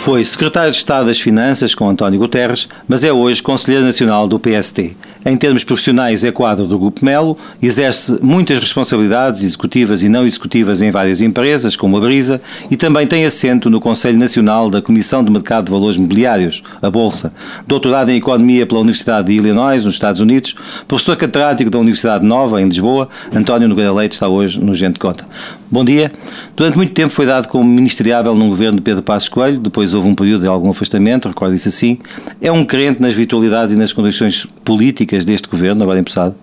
[0.00, 4.40] Foi secretário de Estado das Finanças com António Guterres, mas é hoje Conselheiro Nacional do
[4.40, 4.96] PST.
[5.24, 10.80] Em termos profissionais, é quadro do Grupo Melo, exerce muitas responsabilidades executivas e não executivas
[10.80, 12.40] em várias empresas, como a Brisa,
[12.70, 16.90] e também tem assento no Conselho Nacional da Comissão de Mercado de Valores Mobiliários, a
[16.90, 17.34] Bolsa.
[17.66, 20.54] Doutorado em Economia pela Universidade de Illinois, nos Estados Unidos,
[20.88, 25.26] professor catedrático da Universidade Nova, em Lisboa, António Nogueira Leite está hoje no Gente Conta.
[25.70, 26.10] Bom dia.
[26.56, 30.08] Durante muito tempo foi dado como ministeriável num governo de Pedro Passos Coelho, depois houve
[30.08, 31.98] um período de algum afastamento, recordo isso assim.
[32.40, 36.34] É um crente nas virtualidades e nas condições políticas deste governo, agora empossado?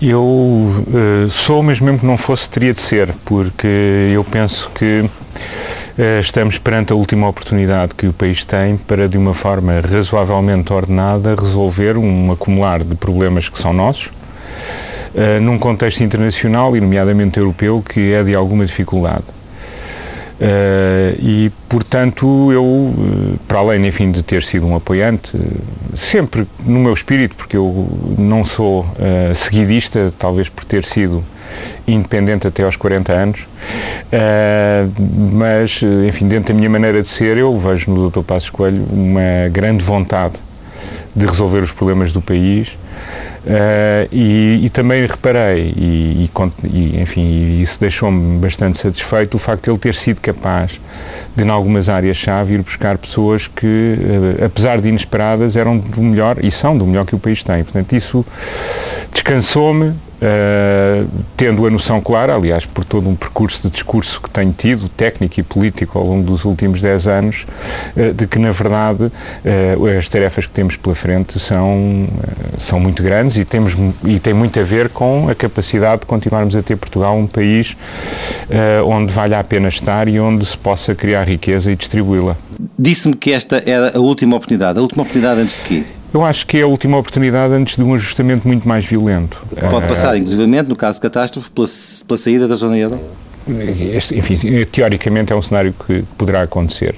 [0.00, 3.66] Eu uh, sou, mas mesmo que não fosse, teria de ser, porque
[4.14, 9.16] eu penso que uh, estamos perante a última oportunidade que o país tem para, de
[9.16, 16.02] uma forma razoavelmente ordenada, resolver um acumular de problemas que são nossos, uh, num contexto
[16.02, 19.24] internacional e, nomeadamente europeu, que é de alguma dificuldade.
[20.42, 25.38] Uh, e, portanto, eu, eh, para além, enfim, de ter sido um apoiante,
[25.94, 31.24] sempre no meu espírito, porque eu não sou uh, seguidista, talvez por ter sido
[31.86, 34.92] independente até aos 40 anos, uh,
[35.32, 38.22] mas, enfim, dentro da minha maneira de ser, eu vejo no Dr.
[38.22, 40.34] Passos Coelho uma grande vontade
[41.14, 42.76] de resolver os problemas do país
[43.44, 46.30] Uh, e, e, também reparei, e,
[46.64, 50.80] e, enfim, isso deixou-me bastante satisfeito, o facto de ele ter sido capaz
[51.34, 56.36] de, em algumas áreas-chave, ir buscar pessoas que, uh, apesar de inesperadas, eram do melhor,
[56.40, 57.64] e são do melhor que o país tem.
[57.64, 58.24] Portanto, isso
[59.12, 64.54] descansou-me, Uh, tendo a noção clara, aliás, por todo um percurso de discurso que tenho
[64.56, 67.44] tido, técnico e político, ao longo dos últimos 10 anos,
[67.96, 72.06] uh, de que, na verdade, uh, as tarefas que temos pela frente são,
[72.56, 76.54] são muito grandes e, temos, e tem muito a ver com a capacidade de continuarmos
[76.54, 77.76] a ter Portugal um país
[78.86, 82.36] onde vale a pena estar e onde se possa criar riqueza e distribuí-la.
[82.78, 84.78] Disse-me que esta era a última oportunidade.
[84.78, 85.84] A última oportunidade antes de quê?
[86.12, 89.44] Eu acho que é a última oportunidade antes de um ajustamento muito mais violento.
[89.70, 91.66] Pode passar, inclusivamente, no caso de catástrofe, pela,
[92.06, 93.00] pela saída da zona euro?
[93.94, 96.94] Este, enfim, teoricamente é um cenário que poderá acontecer.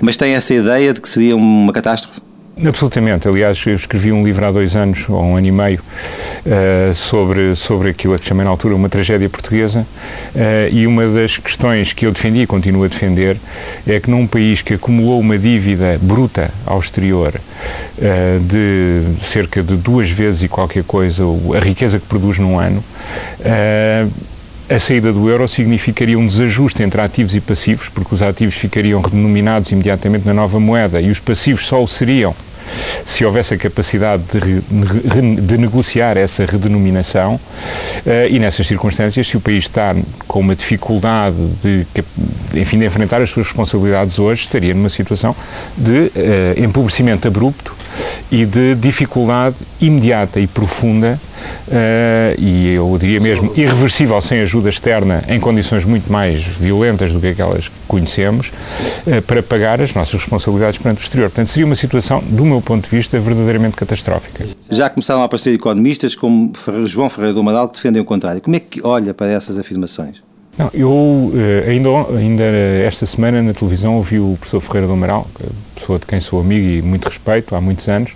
[0.00, 2.20] Mas tem essa ideia de que seria uma catástrofe?
[2.56, 3.26] Absolutamente.
[3.26, 7.54] Aliás, eu escrevi um livro há dois anos, ou um ano e meio, uh, sobre,
[7.54, 9.86] sobre aquilo que chamei na altura uma tragédia portuguesa.
[10.34, 13.38] Uh, e uma das questões que eu defendi e continuo a defender
[13.86, 19.76] é que num país que acumulou uma dívida bruta ao exterior uh, de cerca de
[19.76, 21.24] duas vezes e qualquer coisa
[21.56, 22.84] a riqueza que produz num ano,
[24.70, 29.00] a saída do euro significaria um desajuste entre ativos e passivos, porque os ativos ficariam
[29.00, 32.34] redenominados imediatamente na nova moeda e os passivos só o seriam
[33.04, 37.40] se houvesse a capacidade de, de negociar essa redenominação uh,
[38.30, 39.96] e nessas circunstâncias, se o país está
[40.28, 41.84] com uma dificuldade de,
[42.54, 45.34] enfim, de enfrentar as suas responsabilidades hoje, estaria numa situação
[45.76, 46.10] de uh,
[46.62, 47.74] empobrecimento abrupto
[48.30, 51.18] e de dificuldade imediata e profunda
[51.68, 57.20] uh, e eu diria mesmo irreversível sem ajuda externa em condições muito mais violentas do
[57.20, 58.48] que aquelas que conhecemos
[59.06, 61.30] uh, para pagar as nossas responsabilidades perante o exterior.
[61.30, 64.46] Portanto, seria uma situação, do meu ponto de vista, verdadeiramente catastrófica.
[64.70, 66.52] Já começaram a aparecer economistas como
[66.86, 68.40] João Ferreira do Amaral que defendem o contrário.
[68.40, 70.22] Como é que olha para essas afirmações?
[70.58, 72.42] Não, eu eh, ainda, ainda
[72.84, 75.26] esta semana na televisão ouvi o professor Ferreira do Amaral,
[75.74, 78.12] pessoa de quem sou amigo e muito respeito há muitos anos,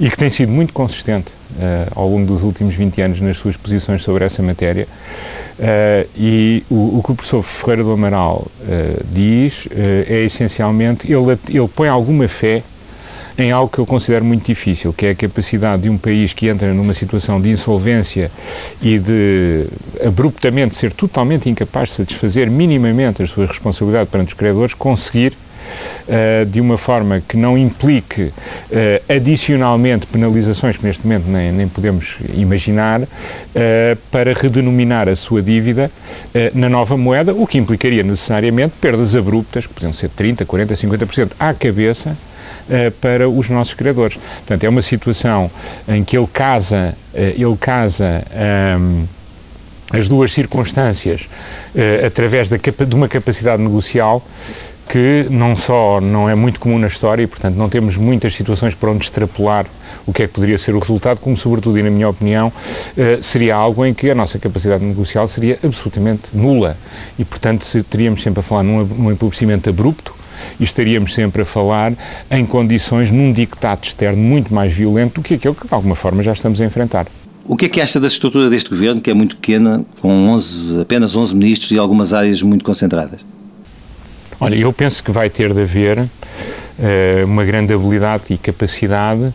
[0.00, 3.56] e que tem sido muito consistente uh, ao longo dos últimos 20 anos nas suas
[3.56, 4.88] posições sobre essa matéria.
[5.58, 9.68] Uh, e o, o, que o professor Ferreira do Amaral uh, diz
[10.08, 12.62] é essencialmente, ele, ele põe alguma fé
[13.38, 16.48] em algo que eu considero muito difícil, que é a capacidade de um país que
[16.48, 18.30] entra numa situação de insolvência
[18.80, 19.66] e de
[20.04, 25.34] abruptamente ser totalmente incapaz de satisfazer minimamente as suas responsabilidades perante os credores, conseguir
[26.06, 28.32] Uh, de uma forma que não implique uh,
[29.12, 33.06] adicionalmente penalizações que neste momento nem, nem podemos imaginar, uh,
[34.08, 35.90] para redenominar a sua dívida
[36.54, 41.30] na nova moeda, o que implicaria necessariamente perdas abruptas, que podiam ser 30%, 40%, 50%
[41.36, 42.16] à cabeça
[43.00, 44.16] para os nossos criadores.
[44.16, 45.50] Portanto, é uma situação
[45.88, 49.04] em que ele casa, uh, ele casa um, ehm,
[49.92, 54.22] as duas circunstâncias uh, através da, de uma capacidade negocial
[54.88, 58.72] que não só não é muito comum na história e, portanto, não temos muitas situações
[58.72, 59.66] para onde extrapolar
[60.06, 62.52] o que é que poderia ser o resultado, como, sobretudo, e na minha opinião,
[63.20, 66.76] seria algo em que a nossa capacidade negocial seria absolutamente nula.
[67.18, 70.14] E, portanto, se teríamos sempre a falar num, num empobrecimento abrupto,
[70.58, 71.92] e estaríamos sempre a falar
[72.30, 76.22] em condições num dictato externo muito mais violento do que aquele que de alguma forma
[76.22, 77.06] já estamos a enfrentar.
[77.44, 80.80] O que é que acha da estrutura deste governo, que é muito pequena, com 11,
[80.80, 83.24] apenas 11 ministros e algumas áreas muito concentradas?
[84.40, 86.08] Olha, eu penso que vai ter de haver uh,
[87.24, 89.32] uma grande habilidade e capacidade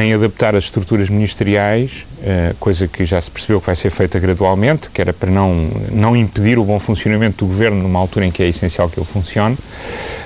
[0.00, 4.18] em adaptar as estruturas ministeriais, uh, coisa que já se percebeu que vai ser feita
[4.18, 8.30] gradualmente, que era para não, não impedir o bom funcionamento do governo numa altura em
[8.30, 9.58] que é essencial que ele funcione,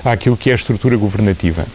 [0.05, 1.65] àquilo que é a estrutura governativa.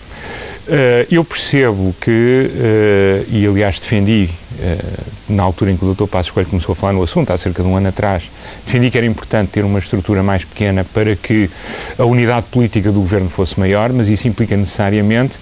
[0.65, 4.31] Uh, eu percebo que, uh, e aliás defendi,
[4.61, 6.07] uh, na altura em que o Dr.
[6.07, 8.31] Passos Coelho começou a falar no assunto, há cerca de um ano atrás,
[8.65, 11.51] defendi que era importante ter uma estrutura mais pequena para que
[11.99, 15.35] a unidade política do governo fosse maior, mas isso implica necessariamente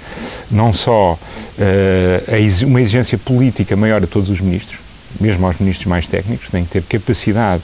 [0.50, 1.18] não só
[2.66, 4.78] uma exigência política maior a todos os ministros,
[5.18, 7.62] mesmo aos ministros mais técnicos, têm que ter capacidade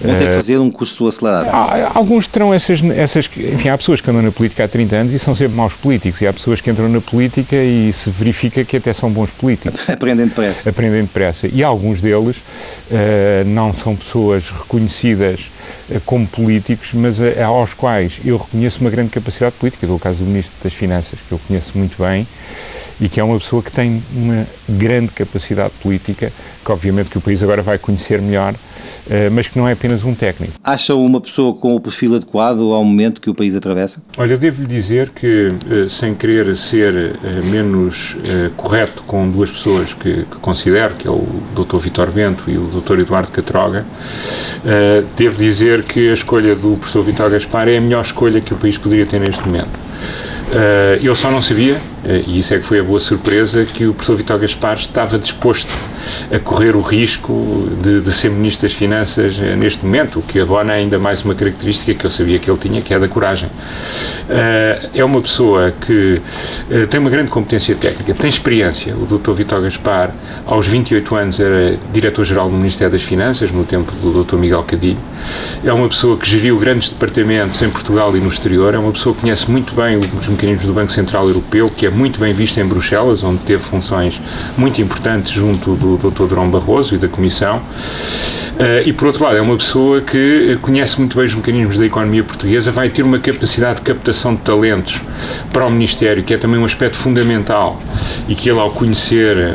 [0.00, 1.48] Vão ter que fazer um curso acelerado.
[1.48, 3.28] Há, alguns terão essas, essas.
[3.36, 6.20] Enfim, há pessoas que andam na política há 30 anos e são sempre maus políticos,
[6.20, 9.80] e há pessoas que entram na política e se verifica que até são bons políticos.
[9.88, 10.70] Aprendem depressa.
[10.70, 11.48] Aprendem depressa.
[11.52, 15.50] E alguns deles uh, não são pessoas reconhecidas
[16.04, 19.86] como políticos, mas uh, aos quais eu reconheço uma grande capacidade política.
[19.86, 22.26] Dou o caso do Ministro das Finanças, que eu conheço muito bem
[23.00, 26.32] e que é uma pessoa que tem uma grande capacidade política,
[26.64, 28.56] que obviamente que o país agora vai conhecer melhor, eh,
[29.32, 30.54] mas que não é apenas um técnico.
[30.64, 34.02] Acha uma pessoa com o perfil adequado ao momento que o país atravessa?
[34.16, 38.16] Olha, eu devo-lhe dizer que, eh, sem querer ser eh, menos
[38.56, 41.78] correto com duas pessoas que, que considero, que é o Dr.
[41.78, 43.00] Vitor Bento e o Dr.
[43.00, 43.84] Eduardo Catroga,
[45.16, 48.56] devo dizer que a escolha do professor Vitor Gaspar é a melhor escolha que o
[48.56, 49.70] país poderia ter neste momento.
[51.02, 53.94] eu só não sabia eh, e isso é que foi a boa surpresa, que o
[53.94, 55.70] professor Vitor Gaspar estava disposto
[56.32, 60.40] a correr o risco de, de, ser Ministro das Finanças eh, neste momento, o que
[60.40, 63.08] abona ainda mais uma característica que eu sabia que ele tinha, que é a da
[63.08, 63.48] coragem.
[64.28, 66.20] Eh, é uma pessoa que
[66.90, 68.94] tem uma grande competência técnica, tem experiência.
[68.94, 69.32] O Dr.
[69.32, 70.10] Vitor Gaspar,
[70.46, 74.36] aos 28 anos, era Diretor-Geral do Ministério das Finanças, no tempo do Dr.
[74.36, 74.98] Miguel Cadilho.
[75.64, 79.14] É uma pessoa que geriu grandes departamentos em Portugal e no exterior, é uma pessoa
[79.14, 82.58] que conhece muito bem os mecanismos do Banco Central Europeu, que é muito bem visto
[82.58, 84.20] em Bruxelas, onde teve funções
[84.56, 86.24] muito importantes junto do Dr.
[86.24, 87.56] Durão Barroso e da Comissão.
[87.58, 91.86] Uh, e por outro lado, é uma pessoa que conhece muito bem os mecanismos da
[91.86, 95.00] economia portuguesa, vai ter uma capacidade de captação de talentos
[95.52, 97.80] para o Ministério, que é também um aspecto fundamental
[98.28, 99.54] e que ele, ao conhecer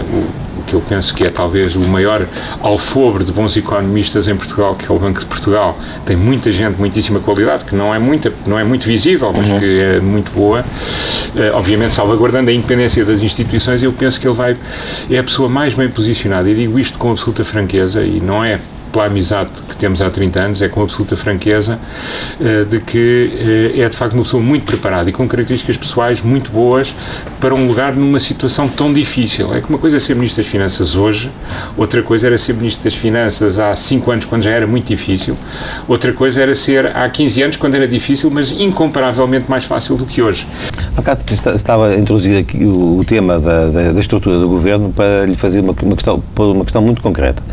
[0.68, 2.28] que eu penso que é talvez o maior
[2.62, 5.80] alfobre de bons economistas em Portugal, que é o Banco de Portugal.
[6.06, 9.60] Tem muita gente, muitíssima qualidade, que não é, muita, não é muito visível, mas uhum.
[9.60, 10.62] que é muito boa.
[10.62, 14.58] Uh, obviamente, salvaguardando a independência das instituições, eu penso que ele vai,
[15.10, 16.50] é a pessoa mais bem posicionada.
[16.50, 18.60] E digo isto com absoluta franqueza, e não é
[18.98, 21.80] pela amizade que temos há 30 anos, é com absoluta franqueza,
[22.40, 26.20] uh, de que uh, é de facto uma pessoa muito preparada e com características pessoais
[26.24, 26.96] muito boas
[27.40, 29.54] para um lugar numa situação tão difícil.
[29.54, 31.30] É que uma coisa é ser Ministro das Finanças hoje,
[31.78, 35.38] outra coisa era ser Ministro das Finanças há 5 anos, quando já era muito difícil,
[35.88, 40.08] outra coisa era ser há 15 anos, quando era difícil, mas incomparavelmente mais fácil do
[40.08, 40.48] que hoje.
[40.94, 41.22] Há bocado
[41.56, 45.76] estava introduzir aqui o, tema da, da, da, estrutura do governo para lhe fazer uma,
[45.84, 47.44] uma, questão, uma questão muito concreta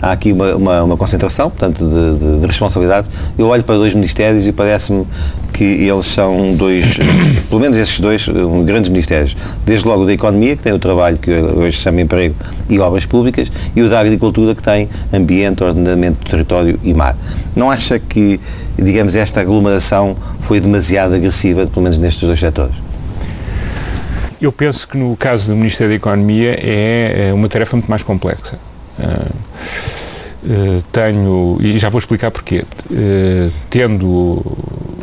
[0.00, 3.10] há aqui uma, uma, uma concentração, portanto, de, de, de responsabilidades.
[3.38, 5.06] Eu olho para dois ministérios e parece-me
[5.52, 6.98] que eles são dois,
[7.48, 8.28] pelo menos esses dois,
[8.64, 9.36] grandes ministérios.
[9.64, 12.34] Desde logo da Economia, que tem o trabalho que hoje se chama Emprego
[12.68, 17.16] e Obras Públicas, e o da Agricultura, que tem Ambiente, Ordenamento do Território e Mar.
[17.54, 18.38] Não acha que,
[18.76, 22.74] digamos, esta aglomeração foi demasiado agressiva, pelo menos nestes dois setores?
[24.40, 28.02] Eu penso que no caso do Ministério da Economia é, é uma tarefa muito mais
[28.02, 28.58] complexa.
[30.46, 34.44] Uh, tenho, e já vou explicar porquê, uh, tendo,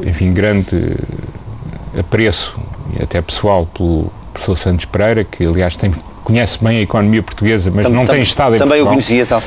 [0.05, 0.95] enfim, grande
[1.99, 2.57] apreço,
[2.97, 5.91] e até pessoal, pelo professor Santos Pereira, que aliás tem
[6.33, 8.87] conhece bem a economia portuguesa, mas tam, não tam, tem estado em Também Portugal.
[8.87, 9.43] o conhecia tal.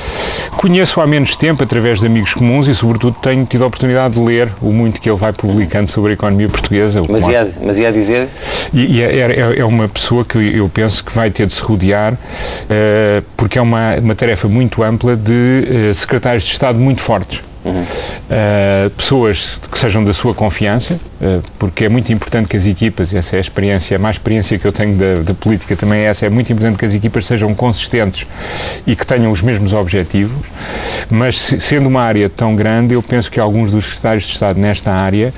[0.56, 4.20] Conheço há menos tempo, através de amigos comuns, e sobretudo tenho tido a oportunidade de
[4.20, 7.02] ler o muito que ele vai publicando sobre a economia portuguesa.
[7.08, 8.28] Mas ia, mas ia dizer?
[8.72, 11.62] E, e é, é, é, uma pessoa que eu penso que vai ter de se
[11.62, 17.00] rodear, uh, porque é uma, uma tarefa muito ampla de uh, secretários de Estado muito
[17.00, 17.42] fortes.
[17.64, 17.82] Uhum.
[17.82, 21.00] Uh, pessoas que sejam da sua confiança,
[21.58, 24.66] porque é muito importante que as equipas, essa é a experiência, a má experiência que
[24.66, 27.54] eu tenho da, da, política também é essa, é muito importante que as equipas sejam
[27.54, 28.26] consistentes
[28.86, 30.46] e que tenham os mesmos objetivos,
[31.08, 34.60] mas se, sendo uma área tão grande, eu penso que alguns dos secretários de Estado
[34.60, 35.32] nesta área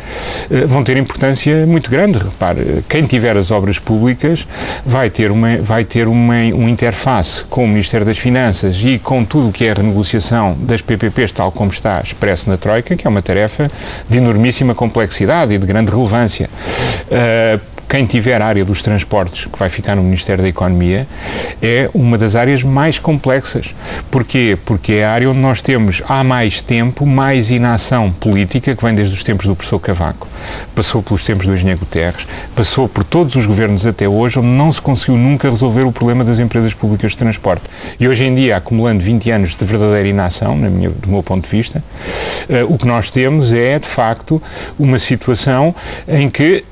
[0.50, 2.18] uh, vão ter importância muito grande.
[2.18, 4.46] Repare, quem tiver as obras públicas
[4.84, 9.24] vai ter uma, vai ter uma, uma interface com o Ministério das Finanças e com
[9.24, 13.06] tudo o que é a renegociação das PPPs, tal como está expresso na Troika, que
[13.06, 13.68] é uma tarefa
[14.08, 16.48] de enormíssima complexidade e de grande relevância.
[17.10, 21.06] Uh, quem tiver a área dos transportes, que vai ficar no Ministério da Economia,
[21.62, 23.74] é uma das áreas mais complexas.
[24.10, 24.58] Porquê?
[24.64, 28.94] Porque é a área onde nós temos há mais tempo mais inação política, que vem
[28.94, 30.28] desde os tempos do professor Cavaco,
[30.74, 34.70] passou pelos tempos do engenheiro Guterres, passou por todos os governos até hoje, onde não
[34.70, 37.64] se conseguiu nunca resolver o problema das empresas públicas de transporte.
[37.98, 41.44] E hoje em dia, acumulando 20 anos de verdadeira inação, na minha, do meu ponto
[41.44, 41.82] de vista,
[42.48, 44.42] uh, o que nós temos é, de facto,
[44.78, 45.74] uma situação
[46.06, 46.64] em que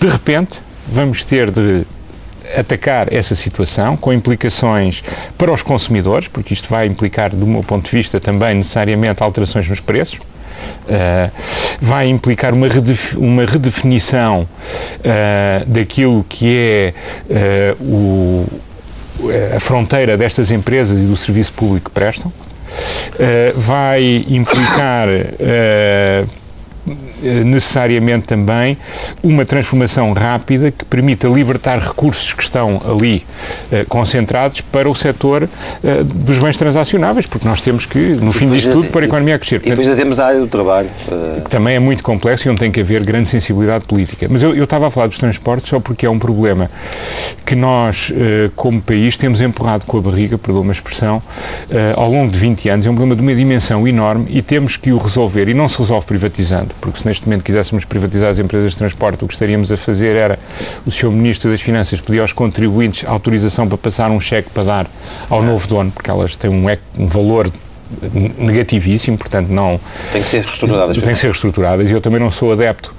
[0.00, 1.86] de repente, vamos ter de
[2.56, 5.02] atacar essa situação com implicações
[5.36, 9.68] para os consumidores, porque isto vai implicar, do meu ponto de vista, também necessariamente alterações
[9.68, 10.18] nos preços.
[10.18, 11.30] Uh,
[11.80, 16.94] vai implicar uma, redef uma redefinição uh, daquilo que
[17.28, 18.46] é uh, o,
[19.54, 22.32] a fronteira destas empresas e do serviço público que prestam.
[23.54, 25.08] vai implicar
[27.44, 28.76] necessariamente também
[29.22, 33.24] uma transformação rápida que permita libertar recursos que estão ali
[33.72, 35.48] eh, concentrados para o setor
[35.82, 39.38] eh, dos bens transacionáveis, porque nós temos que, no fim disto tudo, para a economia
[39.38, 39.60] crescer.
[39.60, 40.88] Portanto, e depois já temos a área do trabalho.
[41.44, 44.26] Que também é muito complexo e onde tem que haver grande sensibilidade política.
[44.30, 46.70] Mas eu, eu estava a falar dos transportes só porque é um problema
[47.44, 48.12] que nós,
[48.54, 51.22] como país, temos empurrado com a barriga, perdoa uma expressão,
[51.96, 52.86] ao longo de 20 anos.
[52.86, 55.48] É um problema de uma dimensão enorme e temos que o resolver.
[55.48, 59.24] E não se resolve privatizando, porque se neste momento quiséssemos privatizar as empresas de transporte,
[59.24, 60.38] o que estaríamos a fazer era
[60.84, 61.10] o Sr.
[61.10, 64.90] Ministro das Finanças pedir aos contribuintes autorização para passar um cheque para dar
[65.28, 66.66] ao novo dono, porque elas têm um,
[66.98, 67.50] um valor
[68.38, 69.80] negativíssimo, portanto não...
[70.12, 70.96] Tem que ser reestruturadas.
[70.96, 72.94] Tem que ser reestruturadas e eu também não sou adepto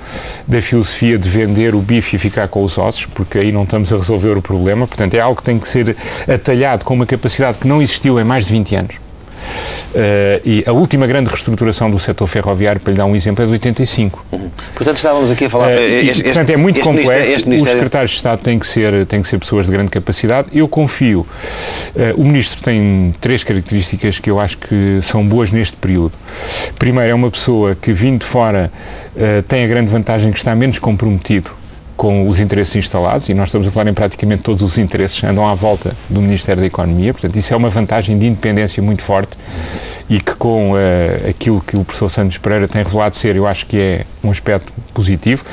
[0.47, 3.91] da filosofia de vender o bife e ficar com os ossos, porque aí não estamos
[3.91, 5.95] a resolver o problema, portanto é algo que tem que ser
[6.27, 9.06] atalhado com uma capacidade que não existiu em mais de 20 anos.
[9.47, 13.47] Uh, e a última grande reestruturação do setor ferroviário, para lhe dar um exemplo, é
[13.47, 14.25] de 85.
[14.31, 14.49] Uhum.
[14.75, 15.69] Portanto, estávamos aqui a falar...
[15.69, 17.11] Uh, este, portanto, é muito complexo.
[17.47, 20.49] Ministério, Os secretários de Estado têm que, ser, têm que ser pessoas de grande capacidade.
[20.53, 21.25] Eu confio.
[22.15, 26.13] O Ministro tem três características que eu acho que são boas neste período.
[26.77, 28.71] Primeiro, é uma pessoa que, vindo de fora,
[29.47, 31.51] tem a grande vantagem que está menos comprometido
[31.97, 35.45] com os interesses instalados, e nós estamos a falar em praticamente todos os interesses, andam
[35.47, 39.35] à volta do Ministério da Economia, portanto, isso é uma vantagem de independência muito forte
[40.09, 40.77] e que com uh,
[41.29, 44.71] aquilo que o professor Santos Pereira tem revelado ser, eu acho que é um aspecto
[44.93, 45.43] positivo.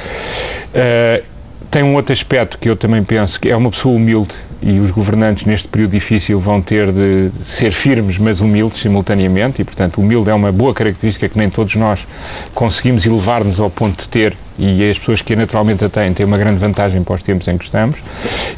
[0.70, 1.24] Uh,
[1.70, 4.34] tem um outro aspecto que eu também penso que é uma pessoa humilde
[4.66, 9.64] e os governantes neste período difícil vão ter de ser firmes, mas humildes simultaneamente e,
[9.64, 12.06] portanto, humilde é uma boa característica que nem todos nós
[12.54, 16.24] conseguimos elevar-nos ao ponto de ter e as pessoas que a naturalmente a têm têm
[16.24, 17.98] uma grande vantagem para os tempos em que estamos.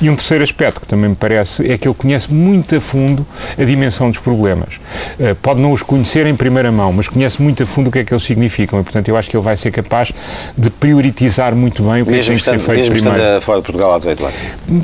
[0.00, 3.26] E um terceiro aspecto que também me parece é que ele conhece muito a fundo
[3.58, 4.74] a dimensão dos problemas.
[5.18, 8.00] Uh, pode não os conhecer em primeira mão, mas conhece muito a fundo o que
[8.00, 10.12] é que eles significam e, portanto, eu acho que ele vai ser capaz
[10.56, 13.40] de prioritizar muito bem o que mesmo é que tem que ser feito mesmo primeiro.
[13.40, 14.36] fora de Portugal há 18 anos?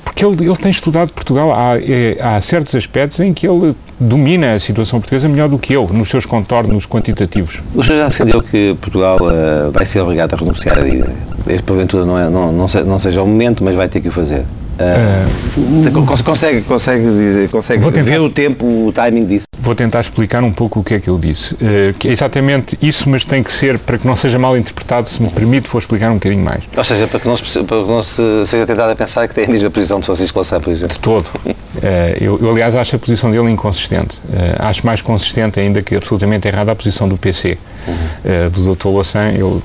[0.05, 1.53] Porque ele, ele tem estudado Portugal.
[1.53, 5.73] Há, é, há certos aspectos em que ele domina a situação portuguesa melhor do que
[5.73, 7.61] eu, nos seus contornos quantitativos.
[7.75, 11.13] O senhor já defendeu que Portugal uh, vai ser obrigado a renunciar à dívida?
[11.47, 14.13] Este, porventura, não, é, não, não, não seja o momento, mas vai ter que o
[14.13, 14.45] fazer.
[14.73, 19.47] Uh, consegue, consegue dizer, consegue tentar, ver o tempo, o timing disso?
[19.59, 21.55] Vou tentar explicar um pouco o que é que eu disse.
[21.55, 25.09] Uh, que é exatamente isso, mas tem que ser, para que não seja mal interpretado,
[25.09, 26.65] se me permite, vou explicar um bocadinho mais.
[26.77, 29.35] Ou seja, para que não se, para que não se seja tentado a pensar que
[29.35, 30.97] tem a mesma posição de Francisco Louçã, por exemplo.
[30.97, 31.27] De todo.
[31.45, 31.53] Uh,
[32.21, 34.19] eu, eu, aliás, acho a posição dele inconsistente.
[34.59, 37.59] acho mais consistente ainda que absolutamente errada a posição do PC.
[37.85, 38.49] Uhum.
[38.51, 38.87] do Dr.
[38.87, 39.61] Louçã, eu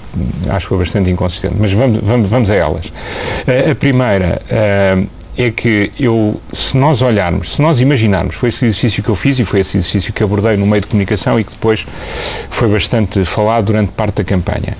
[0.50, 1.54] acho bastante inconsistente.
[1.56, 2.92] Mas vamos, vamos, vamos a elas.
[3.70, 4.42] a primeira
[5.38, 9.38] é que eu, se nós olharmos, se nós imaginarmos, foi esse exercício que eu fiz
[9.38, 11.86] e foi esse exercício que abordei no meio de comunicação e que depois
[12.50, 14.76] foi bastante falado durante parte da campanha.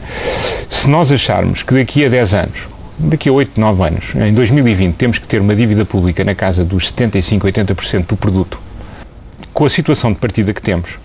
[0.68, 4.96] Se nós acharmos que daqui a 10 anos, daqui a 8, 9 anos, em 2020,
[4.96, 8.60] temos que ter uma dívida pública na casa dos 75, 80% do produto,
[9.54, 10.98] com a situação de partida que temos,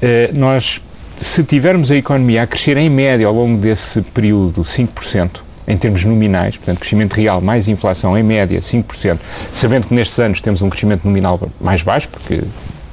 [0.00, 0.80] eh, nós,
[1.16, 6.04] se tivermos a economia a crescer em média ao longo desse período 5%, em termos
[6.04, 9.18] nominais, portanto, crescimento real mais inflação em média 5%,
[9.52, 12.42] sabendo que nestes anos temos um crescimento nominal mais baixo, porque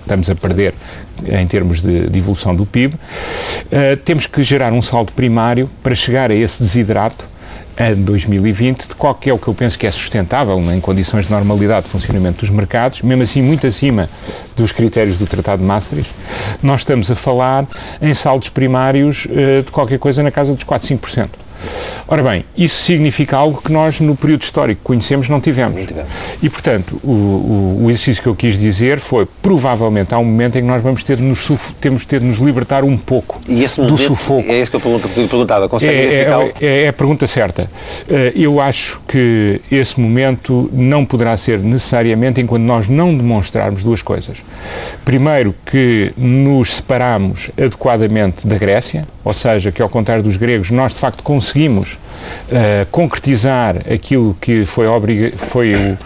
[0.02, 0.74] estamos a perder
[1.28, 3.00] em termos de, de evolução do PIB, uh,
[3.72, 7.28] eh, temos que gerar um saldo primário para chegar a esse desidrato
[7.78, 11.26] em 2020, de qual que é o que eu penso que é sustentável em condições
[11.26, 14.10] de normalidade de funcionamento dos mercados, mesmo assim muito acima
[14.56, 16.12] dos critérios do Tratado de Maastricht,
[16.62, 17.68] nós estamos a falar
[18.02, 21.30] em saldos primários uh, de qualquer coisa na casa dos 4, 5%.
[22.08, 25.80] Ora bem, isso significa algo que nós, no período histórico que conhecemos, não tivemos.
[25.80, 26.12] Não tivemos.
[26.42, 30.58] E, portanto, o, o, o, exercício que eu quis dizer foi, provavelmente, há um momento
[30.58, 31.48] em que nós vamos ter de nos,
[31.82, 33.42] temos de ter de nos libertar um pouco
[33.88, 34.50] do sufoco.
[34.50, 35.68] É isso que eu perguntava.
[35.68, 37.70] Consegue é, é, é, é, a pergunta certa.
[38.10, 44.02] Eh, eu acho que esse momento não poderá ser necessariamente enquanto nós não demonstrarmos duas
[44.02, 44.38] coisas.
[45.04, 50.94] Primeiro, que nos separamos adequadamente da Grécia, ou seja, que ao contrário dos gregos, nós
[50.94, 55.98] de facto conseguimos uh, concretizar aquilo que foi, obriga foi o,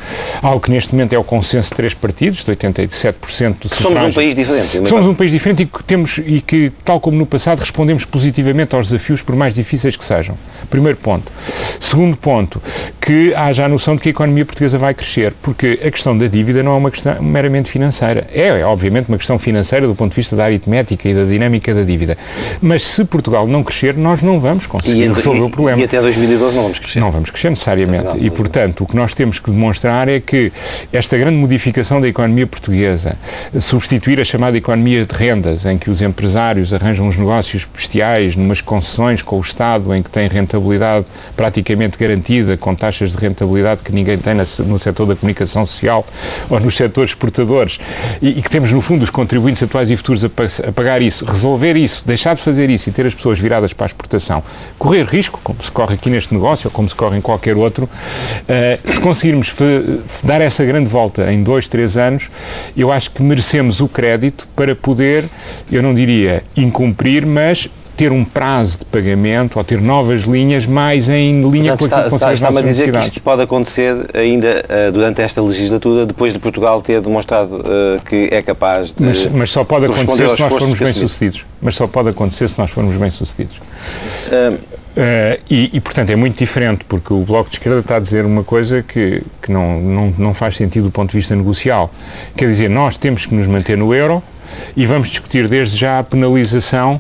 [0.42, 4.12] algo que neste momento é o consenso de três partidos, de 87% do Somos um
[4.12, 4.90] país diferente.
[4.90, 8.76] Somos um país diferente e que temos e que, tal como no passado, respondemos positivamente
[8.76, 10.36] aos desafios, por mais difíceis que sejam.
[10.68, 11.32] Primeiro ponto.
[11.80, 12.62] Segundo ponto,
[13.00, 16.26] que haja a noção de que a economia portuguesa vai crescer, porque a questão da
[16.26, 18.28] dívida não é uma questão meramente financeira.
[18.34, 21.74] É, é obviamente, uma questão financeira do ponto de vista da aritmética e da dinâmica
[21.74, 22.18] da dívida.
[22.62, 25.82] Mas se Portugal não crescer, nós não vamos conseguir e, resolver e, o problema.
[25.82, 27.00] E até 2012 não vamos crescer.
[27.00, 28.06] Não vamos crescer necessariamente.
[28.06, 30.52] Não, não, e, portanto, o que nós temos que demonstrar é que
[30.94, 33.18] esta grande modificação da economia portuguesa,
[33.60, 38.62] substituir a chamada economia de rendas, em que os empresários arranjam uns negócios bestiais, numas
[38.62, 43.92] concessões com o Estado, em que têm rentabilidade praticamente garantida, com taxas de rentabilidade que
[43.92, 44.34] ninguém tem
[44.66, 46.06] no setor da comunicação social
[46.50, 47.80] ou nos setores exportadores,
[48.22, 51.26] e, e que temos, no fundo, os contribuintes atuais e futuros a, a pagar isso,
[51.26, 54.44] resolver isso, deixar de fazer isso e ter as pessoas viradas para a exportação,
[54.78, 57.86] correr risco, como se corre aqui neste negócio ou como se corre em qualquer outro,
[57.86, 59.54] uh, se conseguirmos
[60.24, 62.30] dar essa grande volta em dois, três anos,
[62.76, 65.26] eu acho que merecemos o crédito para poder,
[65.72, 67.68] eu não diria incumprir, mas
[68.02, 72.10] ter um prazo de pagamento ou ter novas linhas mais em linha Portanto, com aquilo
[72.10, 76.34] que está, está, a dizer que isto pode acontecer ainda uh, durante esta legislatura, depois
[76.34, 80.42] de Portugal ter demonstrado uh, que é capaz de Mas, mas só pode acontecer se
[80.42, 81.46] nós formos bem-sucedidos.
[81.62, 83.58] Mas só pode acontecer se nós formos bem-sucedidos.
[83.58, 84.58] Uh,
[85.48, 88.44] e, e, portanto, é muito diferente, porque o Bloco de Esquerda está a dizer uma
[88.44, 91.94] coisa que, que não, não, não faz sentido do ponto de vista negocial.
[92.36, 94.24] Quer dizer, nós temos que nos manter no euro
[94.76, 97.00] e vamos discutir desde já a penalização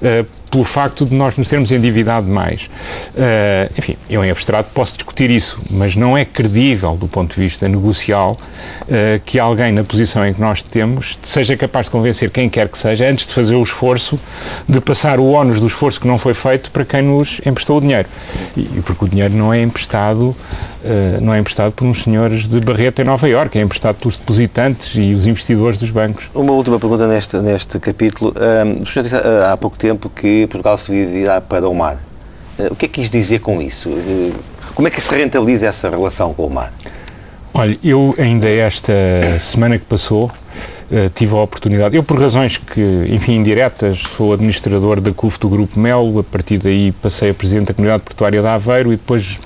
[0.00, 2.66] Uh, pelo facto de nós nos termos endividado mais.
[3.14, 7.40] Uh, enfim, eu em abstrato posso discutir isso, mas não é credível do ponto de
[7.40, 8.38] vista negocial
[8.82, 12.68] uh, que alguém na posição em que nós temos seja capaz de convencer quem quer
[12.68, 14.18] que seja, antes de fazer o esforço,
[14.68, 17.80] de passar o ónus do esforço que não foi feito para quem nos emprestou o
[17.80, 18.08] dinheiro.
[18.56, 20.34] E, porque o dinheiro não é emprestado
[20.78, 24.16] Uh, não é emprestado por uns senhores de Barreto em Nova Iorque, é emprestado pelos
[24.16, 26.30] depositantes e os investidores dos bancos.
[26.32, 28.32] Uma última pergunta neste, neste capítulo.
[28.38, 31.98] Um, o senhor disse há pouco tempo que Portugal se virar para o mar.
[32.58, 33.88] Uh, o que é que quis dizer com isso?
[33.88, 34.34] Uh,
[34.74, 36.72] como é que se rentabiliza essa relação com o mar?
[37.52, 38.92] Olha, eu ainda esta
[39.40, 40.30] semana que passou
[40.90, 45.46] Uh, tive a oportunidade, eu por razões que, enfim, indiretas, sou administrador da CUF do
[45.46, 49.38] Grupo Mel, a partir daí passei a Presidente da Comunidade Portuária de Aveiro e depois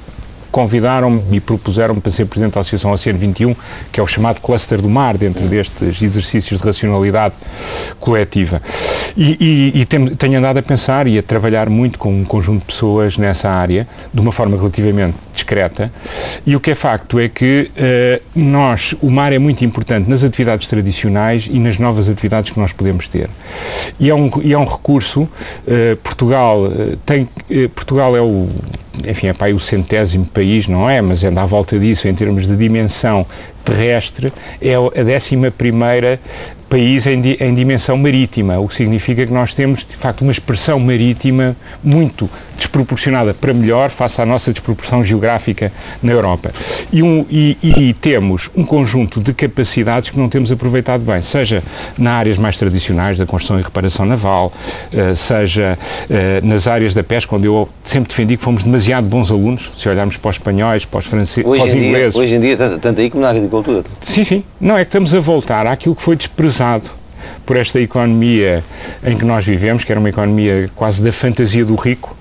[0.52, 3.56] convidaram-me e propuseram-me para ser Presidente da Associação Oceano 21,
[3.90, 7.34] que é o chamado Cluster do Mar, dentro destes exercícios de racionalidade
[7.98, 8.60] coletiva.
[9.16, 12.66] E, e, e tenho andado a pensar e a trabalhar muito com um conjunto de
[12.66, 15.90] pessoas nessa área, de uma forma relativamente discreta,
[16.46, 20.22] e o que é facto é que uh, nós, o mar é muito importante nas
[20.22, 23.30] atividades tradicionais e nas novas atividades que nós podemos ter.
[23.98, 27.26] E é um, e é um recurso, uh, Portugal, uh, tem,
[27.74, 28.48] Portugal é o
[29.06, 31.00] enfim, é para o centésimo país, não é?
[31.00, 33.26] Mas anda à volta disso em termos de dimensão
[33.64, 36.18] terrestre, é a décima primeira
[36.72, 40.32] país em, di, em, dimensão marítima, o que significa que nós temos, de facto, uma
[40.32, 45.70] expressão marítima muito desproporcionada para melhor face à nossa desproporção geográfica
[46.02, 46.50] na Europa.
[46.90, 51.62] E, um, e, e, temos um conjunto de capacidades que não temos aproveitado bem, seja
[51.98, 54.50] nas áreas mais tradicionais da construção e reparação naval,
[54.94, 59.30] uh, seja uh, nas áreas da pesca, onde eu sempre defendi que fomos demasiado bons
[59.30, 62.14] alunos, se olharmos para os espanhóis, para os franceses, para os ingleses.
[62.14, 63.28] Dia, hoje em dia, tanto aí como na
[63.60, 63.84] agricultura.
[64.02, 64.44] Sim, sim.
[64.60, 66.90] Não, é que estamos a voltar àquilo que foi desprezado
[67.46, 68.64] por esta economia
[69.04, 72.16] em que nós vivemos, que era uma economia quase da fantasia do rico,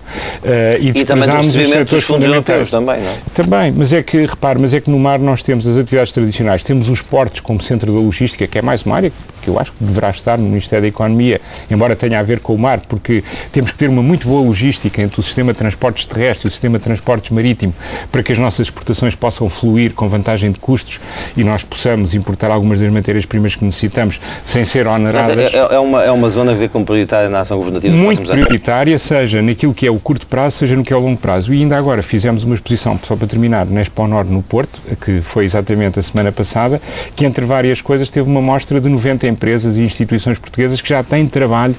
[0.80, 2.70] e, e também os setores fundamentais.
[2.70, 3.18] Também, não é?
[3.34, 6.64] Também, mas é que, repare, mas é que no mar nós temos as atividades tradicionais,
[6.64, 9.72] temos os portos como centro da logística, que é mais uma área que eu acho
[9.72, 13.24] que deverá estar no Ministério da Economia, embora tenha a ver com o mar, porque
[13.52, 16.52] temos que ter uma muito boa logística entre o sistema de transportes terrestres e o
[16.52, 17.74] sistema de transportes marítimo,
[18.12, 21.00] para que as nossas exportações possam fluir com vantagem de custos
[21.36, 25.54] e nós possamos importar algumas das matérias-primas que necessitamos sem ser oneradas.
[25.54, 27.96] É, é, é, uma, é uma zona a ver como prioritária na ação governativa?
[27.96, 31.18] Muito prioritária, seja naquilo que é o curto prazo, seja no que é o longo
[31.18, 31.54] prazo.
[31.54, 35.22] E ainda agora fizemos uma exposição, só para terminar, na Expo Nord no Porto, que
[35.22, 36.82] foi exatamente a semana passada,
[37.16, 41.04] que entre várias coisas teve uma mostra de 90 empresas e instituições portuguesas que já
[41.04, 41.76] têm trabalho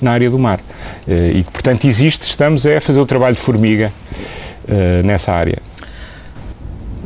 [0.00, 0.60] na área do mar.
[1.06, 3.92] E que, portanto, existe, estamos a fazer o trabalho de formiga
[5.04, 5.58] nessa área.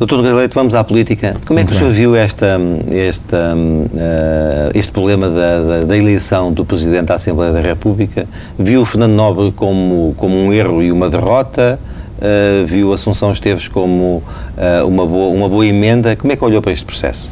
[0.01, 1.37] Doutor Galeito, vamos à política.
[1.45, 2.59] Como é que Muito o senhor viu esta,
[2.91, 8.27] esta, uh, este problema da, da, da, eleição do Presidente da Assembleia da República?
[8.57, 11.79] Viu o Fernando Nobre como, como um erro e uma derrota?
[12.17, 14.23] Uh, viu Assunção Esteves como
[14.57, 16.15] uh, uma, boa, uma boa emenda?
[16.15, 17.29] Como é que olhou para este processo?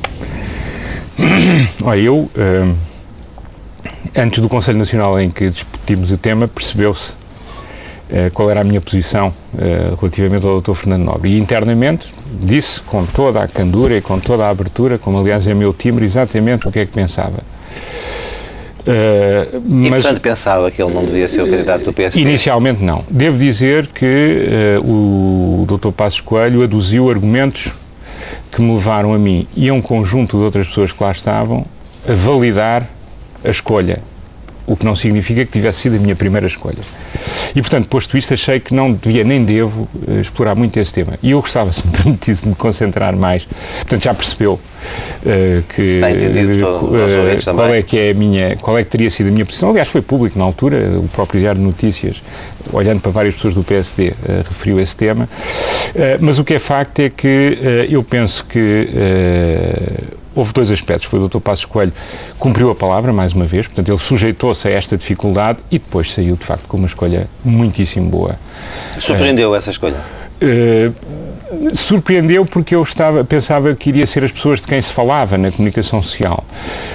[1.82, 2.29] Olha, eu,
[4.15, 7.18] antes do Conselho Nacional em que discutimos o tema, percebeu-se eh,
[8.33, 10.73] qual era a minha posição eh, relativamente ao Dr.
[10.73, 11.31] Fernando Nobre.
[11.31, 15.53] E internamente disse com toda a candura e com toda a abertura, como aliás é
[15.53, 17.37] meu timbre, exatamente o que é que pensava.
[18.79, 22.21] Uh, e mas, portanto pensava que ele não devia ser o candidato do PSD?
[22.21, 23.03] Inicialmente não.
[23.09, 24.47] Devo dizer que
[24.81, 25.91] uh, o Dr.
[25.91, 27.71] Passos Coelho aduziu argumentos
[28.51, 31.65] que me levaram a mim e a um conjunto de outras pessoas que lá estavam
[32.07, 32.87] a validar
[33.43, 34.01] a escolha
[34.69, 36.77] o que não significa que tivesse sido a minha primeira escolha.
[37.55, 41.13] E, portanto, posto isto, achei que não devia nem devo uh, explorar muito esse tema.
[41.21, 43.45] E eu gostava, se me permitisse, de me concentrar mais.
[43.79, 48.77] Portanto, já percebeu uh, que Está entendido uh, qual é que é a minha, qual
[48.77, 49.69] é que teria sido a minha posição.
[49.69, 52.21] Aliás, foi público na altura, o próprio Diário de Notícias,
[52.71, 54.13] olhando para várias pessoas do PSD,
[54.47, 55.27] referiu esse tema.
[56.19, 57.58] mas o que é facto é que
[57.89, 58.88] eu penso que
[60.39, 61.08] houve dois aspectos.
[61.08, 61.39] Foi o Dr.
[61.39, 61.93] Passos Coelho
[62.38, 66.36] cumpriu a palavra, mais uma vez, portanto, ele sujeitou-se a esta dificuldade e depois saiu,
[66.36, 68.39] de facto, com uma escolha muitíssimo boa.
[68.99, 69.97] Surpreendeu essa escolha?
[70.41, 70.93] Uh,
[71.73, 75.51] surpreendeu porque eu estava, pensava que iria ser as pessoas de quem se falava na
[75.51, 76.43] comunicação social.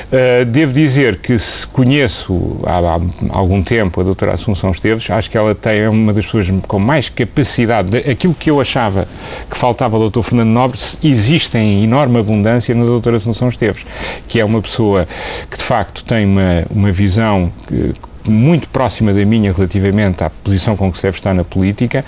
[0.07, 5.31] Uh, devo dizer que se conheço há, há, algum tempo a doutora Assunção Esteves, acho
[5.31, 9.09] que ela tem é uma das pessoas com mais capacidade, de, aquilo que eu achava
[9.51, 13.85] que faltava ao doutor Fernando Nobre, existe em enorme abundância na doutora Assunção Esteves,
[14.29, 15.09] que é uma pessoa
[15.51, 17.95] que de facto tem uma, uma visão que,
[18.31, 22.05] muito próxima da minha relativamente à posição com que se deve estar na política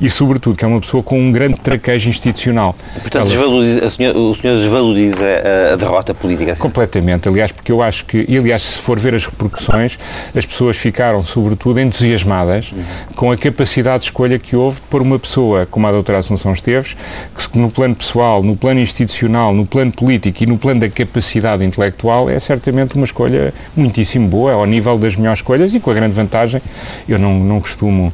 [0.00, 2.74] e, sobretudo, que é uma pessoa com um grande traquejo institucional.
[3.00, 3.46] Portanto, Ela...
[3.48, 3.90] o
[4.34, 6.52] senhor desvaloriza a, a derrota política?
[6.52, 6.62] Assim?
[6.62, 7.28] Completamente.
[7.28, 9.98] Aliás, porque eu acho que, e aliás, se for ver as repercussões,
[10.34, 12.82] as pessoas ficaram, sobretudo, entusiasmadas uhum.
[13.14, 16.96] com a capacidade de escolha que houve por uma pessoa como a doutora Assunção Esteves,
[17.34, 21.64] que no plano pessoal, no plano institucional, no plano político e no plano da capacidade
[21.64, 25.90] intelectual é certamente uma escolha muitíssimo boa, ao nível das melhores escolhas escolhas e com
[25.90, 26.62] a grande vantagem,
[27.08, 28.12] eu não, não costumo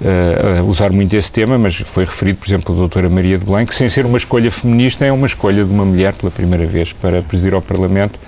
[0.00, 3.66] uh, usar muito esse tema, mas foi referido, por exemplo, a doutora Maria de Belém,
[3.66, 6.92] que sem ser uma escolha feminista é uma escolha de uma mulher pela primeira vez
[6.92, 8.18] para presidir ao Parlamento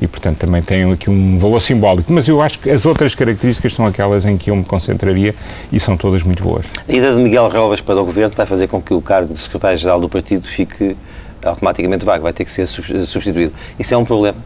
[0.00, 2.10] e, portanto, também tem aqui um valor simbólico.
[2.12, 5.34] Mas eu acho que as outras características são aquelas em que eu me concentraria
[5.70, 6.66] e são todas muito boas.
[6.88, 9.40] A ida de Miguel Relvas para o Governo vai fazer com que o cargo de
[9.40, 10.96] secretário-geral do partido fique
[11.44, 13.52] automaticamente vago, vai ter que ser substituído.
[13.78, 14.38] Isso é um problema?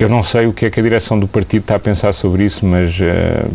[0.00, 2.42] Eu não sei o que é que a direção do partido está a pensar sobre
[2.42, 3.50] isso, mas uh,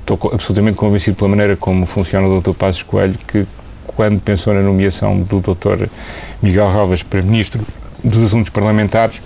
[0.00, 2.50] estou absolutamente convencido pela maneira como funciona o Dr.
[2.50, 3.46] Passos Coelho que
[3.86, 5.86] quando pensou na nomeação do Dr.
[6.42, 7.64] Miguel Rovas para Ministro
[8.02, 9.22] dos Assuntos Parlamentares,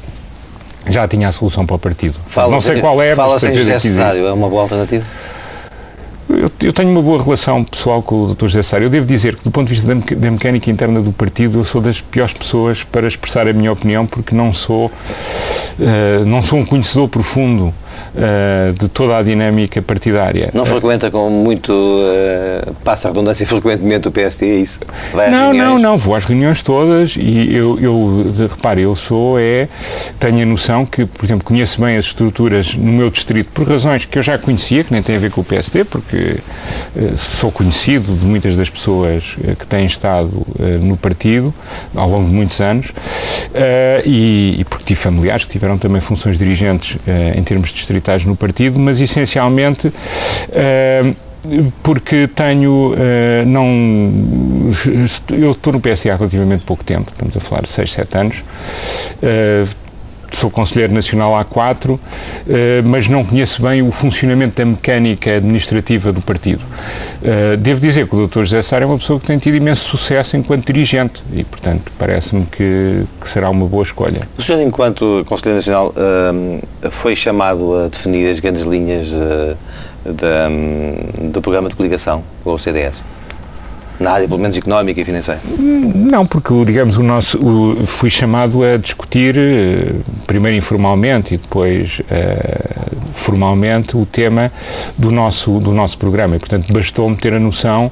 [0.86, 2.18] já tinha a solução para o partido.
[2.26, 5.06] Fala não sei qual é, fala mas sem José Cesário, é uma boa alternativa?
[6.32, 8.46] Eu, eu, tenho uma boa relação pessoal com o Dr.
[8.46, 8.86] José Sário.
[8.86, 11.64] Eu devo dizer que, do ponto de vista da, da, mecânica interna do partido, eu
[11.64, 16.58] sou das piores pessoas para expressar a minha opinião, porque não sou, uh, não sou
[16.58, 17.74] um conhecedor profundo
[18.14, 20.50] uh, de toda a dinâmica partidária.
[20.52, 24.80] Não frequenta com muito, uh, passa a redundância frequentemente o PSD, é isso?
[25.12, 29.68] Vai não, não, não, vou às reuniões todas e eu, eu repare, eu sou, é,
[30.18, 34.04] tenho a noção que, por exemplo, conheço bem as estruturas no meu distrito por razões
[34.04, 36.36] que eu já conhecia, que nem tem a ver com o PSD, porque
[36.96, 40.46] uh, sou conhecido de muitas das pessoas que têm estado
[40.80, 41.52] no partido
[41.94, 42.92] ao longo de muitos anos
[44.04, 46.96] e, e, porque tive familiares que tiveram também funções dirigentes
[47.36, 51.16] em termos de distritais no partido, mas essencialmente uh,
[51.82, 54.70] porque tenho, uh, não,
[55.36, 58.38] eu estou no PSA há relativamente pouco tempo, estamos a falar de 6, 7 anos,
[58.38, 59.81] uh,
[60.36, 61.98] sou Conselheiro Nacional há quatro,
[62.48, 66.64] eh, mas não conheço bem o funcionamento da mecânica administrativa do partido.
[67.22, 68.40] Eh, devo dizer que o Dr.
[68.40, 72.44] José Sá é uma pessoa que tem tido imenso sucesso enquanto dirigente e, portanto, parece-me
[72.46, 74.28] que, que, será uma boa escolha.
[74.38, 79.08] O senhor, enquanto Conselheiro Nacional, eh, foi chamado a definir as grandes linhas
[81.32, 83.04] do programa de coligação com o CDS?
[84.02, 85.40] Na área, pelo menos económica e financeira?
[85.58, 89.92] Não, porque, digamos, o nosso, o, fui chamado a discutir, eh,
[90.26, 94.50] primeiro informalmente e depois uh, formalmente o tema
[94.98, 96.36] do nosso, do nosso programa.
[96.36, 97.90] E, portanto, bastou-me ter a noção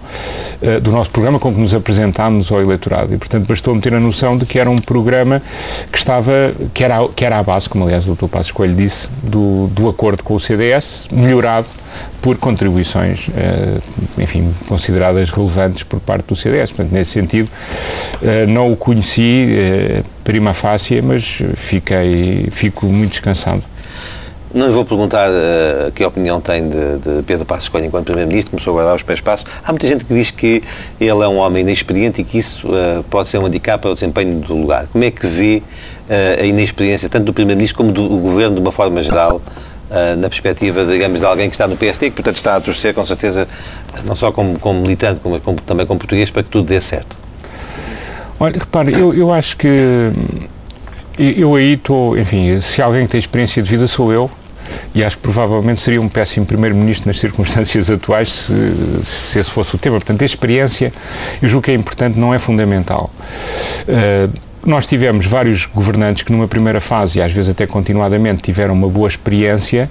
[0.61, 3.15] uh, do nosso programa com que nos apresentámos ao eleitorado.
[3.15, 5.41] E, portanto, bastou-me ter a noção de que era um programa
[5.91, 8.27] que estava, que era, que era a base, como aliás o Dr.
[8.27, 11.67] Passos Coelho disse, do, do acordo com o CDS, melhorado
[12.21, 13.83] por contribuições, uh,
[14.19, 16.71] enfim, consideradas relevantes por parte do CDS.
[16.71, 19.49] Portanto, nesse sentido, uh, não o conheci
[20.01, 23.63] uh, prima facie, mas fiquei, fico muito descansado.
[24.53, 28.51] Não lhe vou perguntar uh, que opinião tem de, de Pedro Passos Coelho enquanto Primeiro-Ministro,
[28.51, 29.47] começou a dar os pés passos.
[29.65, 30.61] Há muita gente que diz que
[31.01, 33.95] ele é um homem inexperiente e que isso uh, pode ser um handicap para o
[33.95, 34.89] desempenho do lugar.
[34.93, 35.63] Como é que vê
[36.09, 39.41] uh, a inexperiência tanto do Primeiro-Ministro como do Governo de uma forma geral,
[40.17, 42.95] na perspectiva, digamos, de alguém que está no PST e que, portanto, está a torcer
[42.95, 43.49] com certeza,
[44.05, 47.19] não só como, como militante, como, como, também como português, para que tudo dê certo?
[48.39, 50.13] Olha, repare, eu, eu acho que
[51.19, 54.31] eu aí estou, enfim, se alguém que tem experiência de vida sou eu,
[54.95, 58.55] e acho que provavelmente seria um péssimo primeiro-ministro nas circunstâncias atuais se,
[59.03, 59.97] se esse fosse o tema.
[59.97, 60.93] Portanto, a experiência,
[61.43, 63.11] eu julgo que é importante, não é fundamental.
[63.89, 64.33] Uh,
[64.65, 68.89] nós tivemos vários governantes que numa primeira fase, e às vezes até continuadamente, tiveram uma
[68.89, 69.91] boa experiência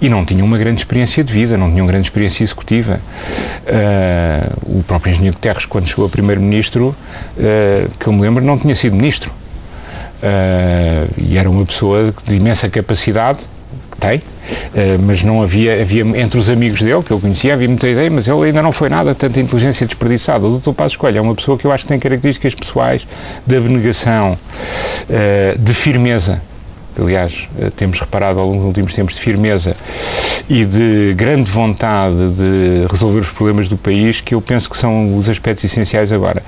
[0.00, 3.00] e não tinham uma grande experiência de vida, não tinham grande experiência executiva.
[3.64, 8.58] Uh, o próprio engenheiro Guterres, quando chegou a primeiro-ministro, uh, que eu me lembro, não
[8.58, 9.30] tinha sido ministro.
[10.22, 13.38] Uh, e era uma pessoa de imensa capacidade,
[13.98, 17.86] tem, Uh, mas não havia, havia, entre os amigos dele, que eu conhecia, havia muita
[17.86, 20.46] ideia, mas ele ainda não foi nada, tanta inteligência desperdiçada.
[20.46, 20.72] O Dr.
[20.72, 23.06] Passos Coelho é uma pessoa que eu acho que tem características pessoais
[23.46, 26.40] de abnegação, uh, de firmeza,
[26.98, 29.76] aliás, eh, temos reparado ao longo dos últimos tempos de firmeza
[30.48, 35.16] e de grande vontade de resolver os problemas do país, que eu penso que são
[35.16, 36.42] os aspectos essenciais agora.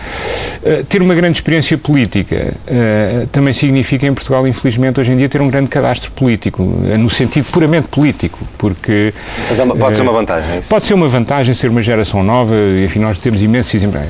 [0.63, 5.29] Uh, ter uma grande experiência política uh, também significa em Portugal, infelizmente, hoje em dia
[5.29, 9.13] ter um grande cadastro político, uh, no sentido puramente político, porque...
[9.51, 13.01] É pode ser uma vantagem, é Pode ser uma vantagem ser uma geração nova, enfim,
[13.01, 14.01] nós temos imensos exemplos.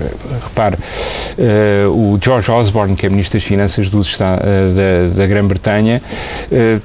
[0.44, 0.76] Repare,
[1.88, 6.02] o George Osborne, que é Ministro das Finanças do, da, da Grã-Bretanha,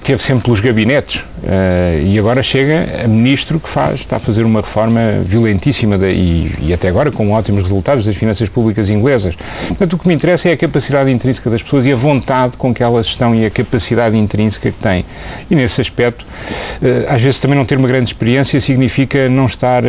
[0.04, 4.44] teve sempre pelos gabinetes uh, e agora chega a ministro que faz, está a fazer
[4.44, 9.36] uma reforma violentíssima e, e, até agora com ótimos resultados das finanças públicas inglesas.
[9.68, 12.74] Portanto, o que me interessa é a capacidade intrínseca das pessoas e a vontade com
[12.74, 15.06] que elas estão e a capacidade intrínseca que têm.
[15.50, 19.84] E nesse aspecto, uh, às vezes também não ter uma grande experiência significa não estar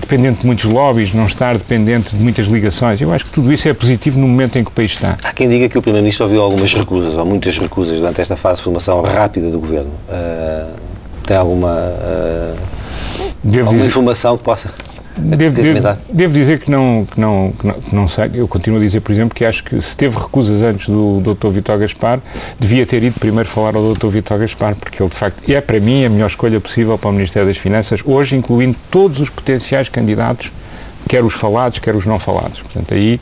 [0.00, 3.00] dependente de muitos lobbies, não estar dependente de muitas ligações.
[3.00, 5.16] Eu acho que tudo isso é positivo no momento em que o país está.
[5.22, 8.56] Há quem diga que o Primeiro-Ministro ouviu algumas recusas, ou muitas recusas durante esta fase
[8.56, 9.90] de formação rápida do Governo.
[11.26, 12.56] Tem alguma, uh,
[13.44, 14.70] alguma dizer, informação que possa...
[15.16, 18.30] Devo, devo, devo, dizer que não, que, não, que, não, que não sei.
[18.34, 21.48] Eu continuo a dizer, por exemplo, que acho que se teve recusas antes do Dr.
[21.48, 22.20] Vitor Gaspar,
[22.58, 24.06] devia ter ido primeiro falar ao Dr.
[24.06, 27.12] Vitor Gaspar, porque ele, de facto, é para mim a melhor escolha possível para o
[27.12, 30.50] Ministério das Finanças, hoje incluindo todos os potenciais candidatos,
[31.08, 32.60] quer os falados, quer os não falados.
[32.60, 33.20] Portanto, aí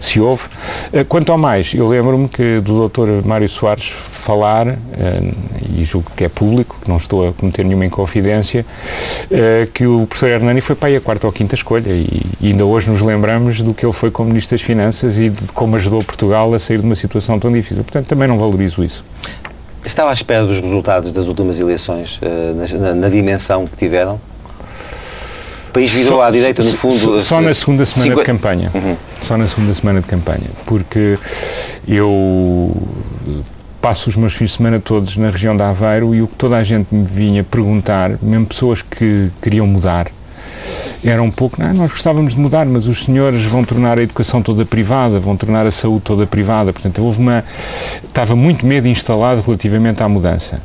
[0.00, 0.44] se houve.
[0.92, 3.26] Eh, quanto ao mais, eu lembro-me que do Dr.
[3.26, 4.76] Mário Soares falar, eh,
[5.76, 8.64] e julgo que é público, que não estou a cometer nenhuma inconfidência,
[9.30, 12.64] eh, que o professor Hernani foi para aí a quarta ou quinta escolha e, ainda
[12.64, 16.02] hoje nos lembramos do que ele foi como Ministro das Finanças e de como ajudou
[16.02, 17.84] Portugal a sair de uma situação tão difícil.
[17.84, 19.04] Portanto, também não valorizo isso.
[19.84, 22.18] Estava à espera dos resultados das últimas eleições,
[22.80, 24.20] na, na dimensão que tiveram?
[25.76, 27.20] País virou só, à direita, no fundo.
[27.20, 28.70] Só, só na segunda semana de campanha.
[28.74, 28.96] Uhum.
[29.20, 30.46] Só na segunda semana de campanha.
[30.64, 31.18] Porque
[31.86, 32.74] eu
[33.80, 36.56] passo os meus fins de semana todos na região de Aveiro e o que toda
[36.56, 40.08] a gente me vinha perguntar, mesmo pessoas que queriam mudar,
[41.04, 44.42] era um pouco, não, nós gostávamos de mudar, mas os senhores vão tornar a educação
[44.42, 46.72] toda privada, vão tornar a saúde toda privada.
[46.72, 47.44] Portanto, houve uma.
[48.02, 50.60] Estava muito medo instalado relativamente à mudança.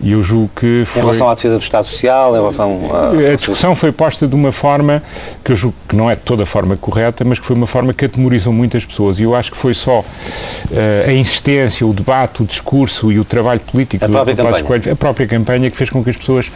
[0.00, 1.00] E eu julgo que foi...
[1.00, 3.32] Em relação à defesa do Estado Social, em relação a...
[3.32, 5.02] A discussão foi posta de uma forma
[5.42, 7.66] que eu julgo que não é de toda a forma correta, mas que foi uma
[7.66, 9.18] forma que atemorizou muitas pessoas.
[9.18, 10.04] E eu acho que foi só uh,
[11.08, 14.64] a insistência, o debate, o discurso e o trabalho político a própria, campanha.
[14.64, 16.50] Coelho, a própria campanha que fez com que as pessoas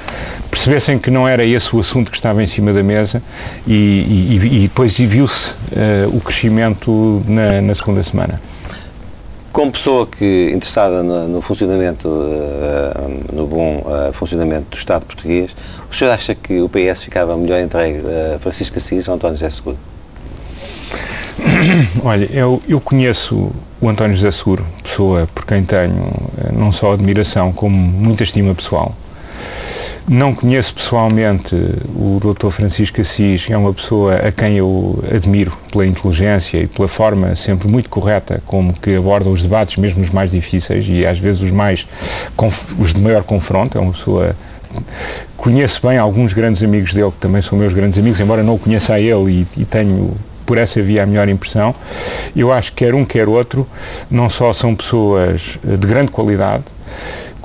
[0.51, 3.23] percebessem que não era esse o assunto que estava em cima da mesa
[3.67, 8.41] e, e, e depois viu-se uh, o crescimento na, na segunda semana
[9.59, 15.57] como pessoa que interessada no, no funcionamento, uh, no bom uh, funcionamento do Estado português,
[15.91, 18.03] o senhor acha que o PS ficava melhor entregue
[18.37, 19.77] a Francisco Assis ou António José Seguro?
[22.05, 26.07] Olha, eu, eu conheço o António José Seguro, pessoa por quem tenho
[26.39, 28.95] eh, não só admiração como muita estima pessoal.
[30.09, 31.55] Não conheço pessoalmente
[31.95, 32.49] o Dr.
[32.49, 37.69] Francisco Assis, é uma pessoa a quem eu admiro pela inteligência e pela forma sempre
[37.69, 41.51] muito correta como que aborda os debates, mesmo os mais difíceis e às vezes os
[41.51, 41.87] mais
[42.79, 43.77] os de maior confronto.
[43.77, 44.35] É uma pessoa
[45.37, 48.59] conheço bem alguns grandes amigos dele, que também são meus grandes amigos, embora não o
[48.59, 51.75] conheça a ele e, e tenho por essa via a melhor impressão.
[52.35, 53.67] Eu acho que quer um, quer outro,
[54.11, 56.65] não só são pessoas de grande qualidade,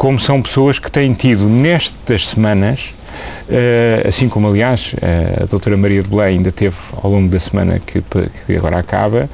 [0.04, 2.92] como são pessoas que têm tido nestas semanas
[3.44, 7.40] Uh, assim como, aliás, uh, a doutora Maria de Belém ainda teve, ao longo da
[7.40, 8.02] semana que,
[8.48, 9.30] que agora acaba,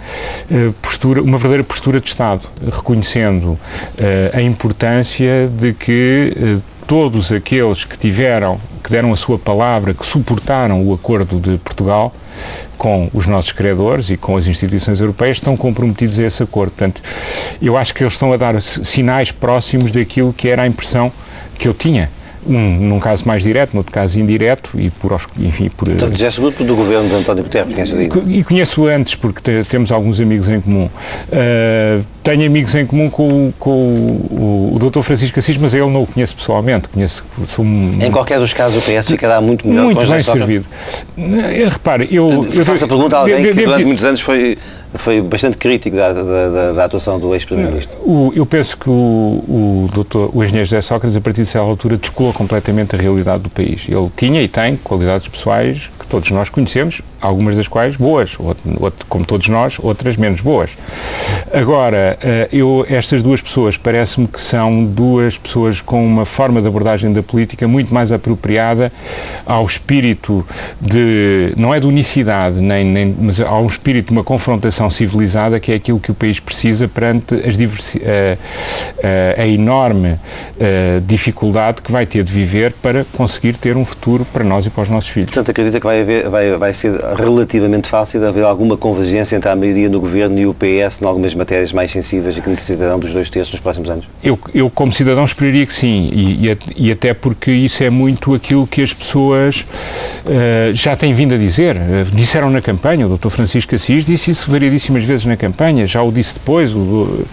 [0.51, 3.58] uh, postura, uma verdadeira postura de Estado, reconhecendo
[4.34, 10.84] a importância de que todos aqueles que tiveram, que deram a sua palavra, que suportaram
[10.84, 12.12] o acordo de Portugal,
[12.80, 16.71] com os nossos credores e com as instituições europeias estão comprometidos a esse acordo.
[16.71, 17.04] Portanto,
[17.62, 21.12] eu acho que eles estão a dar sinais próximos daquilo que era a impressão
[21.60, 22.10] que eu tinha
[22.47, 25.88] um, num caso mais direto, no outro caso indireto, e por, enfim, por...
[25.88, 29.67] Então, já é grupo do governo de António Guterres, conhece E conheço antes, porque te,
[29.67, 30.86] temos alguns amigos em comum.
[30.86, 35.02] Uh, tenho amigos em comum com, com o, o, Dr.
[35.02, 36.88] Francisco Assis, mas eu não o conheço pessoalmente.
[36.89, 40.65] Conheço, sou um, em qualquer dos casos, o PS ficará muito melhor Muito bem servido.
[41.69, 42.45] Repare, eu...
[42.54, 44.58] eu faço a pergunta a alguém que durante muitos anos foi
[44.95, 47.95] foi bastante crítico da, da, da atuação do ex-primeiro-ministro.
[48.36, 52.34] Eu penso que o, o, doutor, o engenheiro José Sócrates, a partir dessa altura, descolou
[52.34, 53.86] completamente a realidade do país.
[53.88, 59.05] Ele tinha e tem qualidades pessoais que todos nós conhecemos, algumas das quais boas, outro,
[59.08, 60.71] como todos nós, outras menos boas.
[61.53, 66.67] Agora, eh, eu, estas duas pessoas parece-me que são duas pessoas com uma forma de
[66.67, 68.91] abordagem da política muito mais apropriada
[69.45, 70.45] ao espírito
[70.79, 75.71] de, não é de unicidade, nem, nem, mas ao espírito de uma confrontação civilizada, que
[75.71, 80.12] é aquilo que o país precisa perante as diversi, a, a, a enorme
[80.60, 84.69] a, dificuldade que vai ter de viver para conseguir ter um futuro para nós e
[84.69, 85.29] para os nossos filhos.
[85.29, 89.50] Portanto, acredita que vai, haver, vai, vai ser relativamente fácil de haver alguma convergência entre
[89.50, 93.00] a maioria no governo e o PS em algumas matérias mais sensíveis e que necessitarão
[93.00, 94.06] dos dois terços nos próximos anos?
[94.24, 98.34] Eu, eu como cidadão, esperaria que sim, e, e, e, até porque isso é muito
[98.34, 99.62] aquilo que as pessoas
[100.26, 101.76] uh, já têm vindo a dizer.
[101.76, 103.30] Uh, disseram na campanha, o Dr.
[103.30, 107.26] Francisco Assis disse isso variedíssimas vezes na campanha, já o disse depois, o,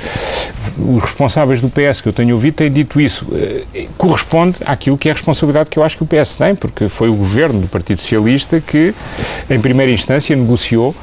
[0.78, 3.24] os responsáveis do PS que eu tenho ouvido têm dito isso.
[3.26, 6.88] Uh, corresponde àquilo que é a responsabilidade que eu acho que o PS tem, porque
[6.88, 8.94] foi o governo do Partido Socialista que,
[9.48, 10.94] em primeira instância, negociou uh,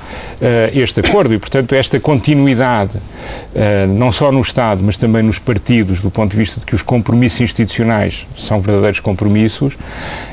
[0.74, 6.00] este acordo e, portanto, esta continuidade, uh, não só no Estado, mas também nos partidos,
[6.00, 9.74] do ponto de vista de que os compromissos institucionais são verdadeiros compromissos,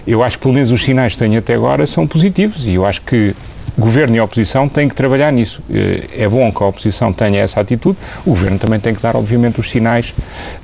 [0.07, 2.87] eu acho que, pelo menos, os sinais que tenho até agora são positivos e eu
[2.87, 3.35] acho que
[3.77, 5.61] governo e oposição têm que trabalhar nisso.
[5.69, 9.17] Eh, é bom que a oposição tenha essa atitude, o governo também tem que dar,
[9.17, 10.15] obviamente, os sinais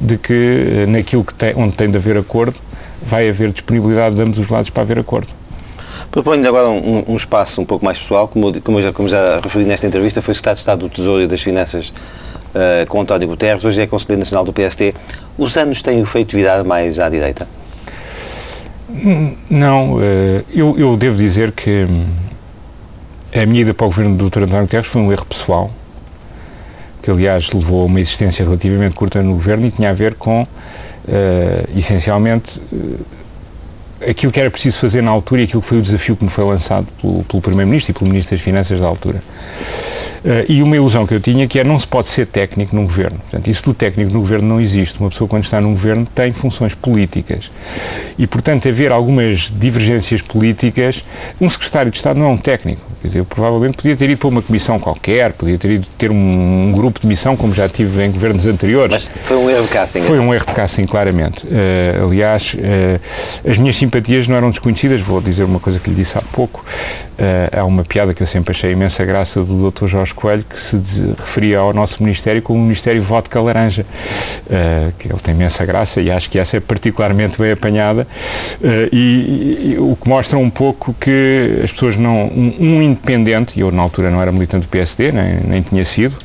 [0.01, 2.61] de que naquilo que tem, onde tem de haver acordo,
[3.03, 5.29] vai haver disponibilidade de ambos os lados para haver acordo.
[6.17, 9.67] Proponho-lhe agora um, um, espaço um pouco mais pessoal, como, como, já, como já referi
[9.67, 13.63] nesta entrevista, foi secretário de Estado do Tesouro e das Finanças uh, com António Guterres,
[13.63, 14.95] hoje é Conselheiro Nacional do PST.
[15.37, 17.47] Os anos têm feito virada mais à direita?
[19.51, 20.01] Não, uh,
[20.55, 22.07] eu, eu, devo dizer que hum,
[23.35, 24.45] a minha ida para o governo do Dr.
[24.45, 25.71] António Guterres foi um erro pessoal,
[27.03, 30.45] que aliás levou a uma existência relativamente curta no governo e tinha a ver com,
[30.45, 30.49] uh,
[31.77, 32.59] essencialmente,
[34.01, 36.31] aquilo que era preciso fazer na altura e aquilo que foi o desafio que me
[36.31, 39.23] foi lançado pelo, pelo Primeiro-Ministro e pelo Ministro das Finanças da altura.
[40.27, 42.83] Uh, e uma ilusão que eu tinha que é não se pode ser técnico num
[42.83, 43.19] governo.
[43.19, 44.99] Portanto, isso do técnico no governo não existe.
[44.99, 47.49] Uma pessoa quando está num governo tem funções políticas.
[48.19, 51.05] E, portanto, haver algumas divergências políticas,
[51.41, 52.83] um secretário de Estado não é um técnico.
[53.01, 56.11] Quer dizer, eu provavelmente podia ter ido para uma comissão qualquer, podia ter ido ter
[56.11, 59.09] um, um grupo de missão, como já tive em governos anteriores.
[59.09, 60.01] Mas foi um erro de casting.
[60.01, 61.47] Foi um erro de casting, claramente.
[61.47, 65.01] Uh, aliás, uh, as minhas simpatias não eram desconhecidas.
[65.01, 66.65] Vou dizer uma coisa que lhe disse há pouco.
[67.17, 69.87] Uh, há uma piada que eu sempre achei imensa graça do Dr.
[69.87, 70.77] Jorge Coelho, que se
[71.17, 73.85] referia ao nosso Ministério como o Ministério Vodka Laranja,
[74.47, 78.07] uh, que ele tem imensa graça e acho que essa é particularmente bem apanhada,
[78.61, 82.27] uh, e, e, o que mostra um pouco que as pessoas não.
[82.27, 85.85] Um, um independente, e eu na altura não era militante do PSD, nem, nem tinha
[85.85, 86.17] sido,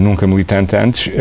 [0.00, 1.12] nunca militante antes,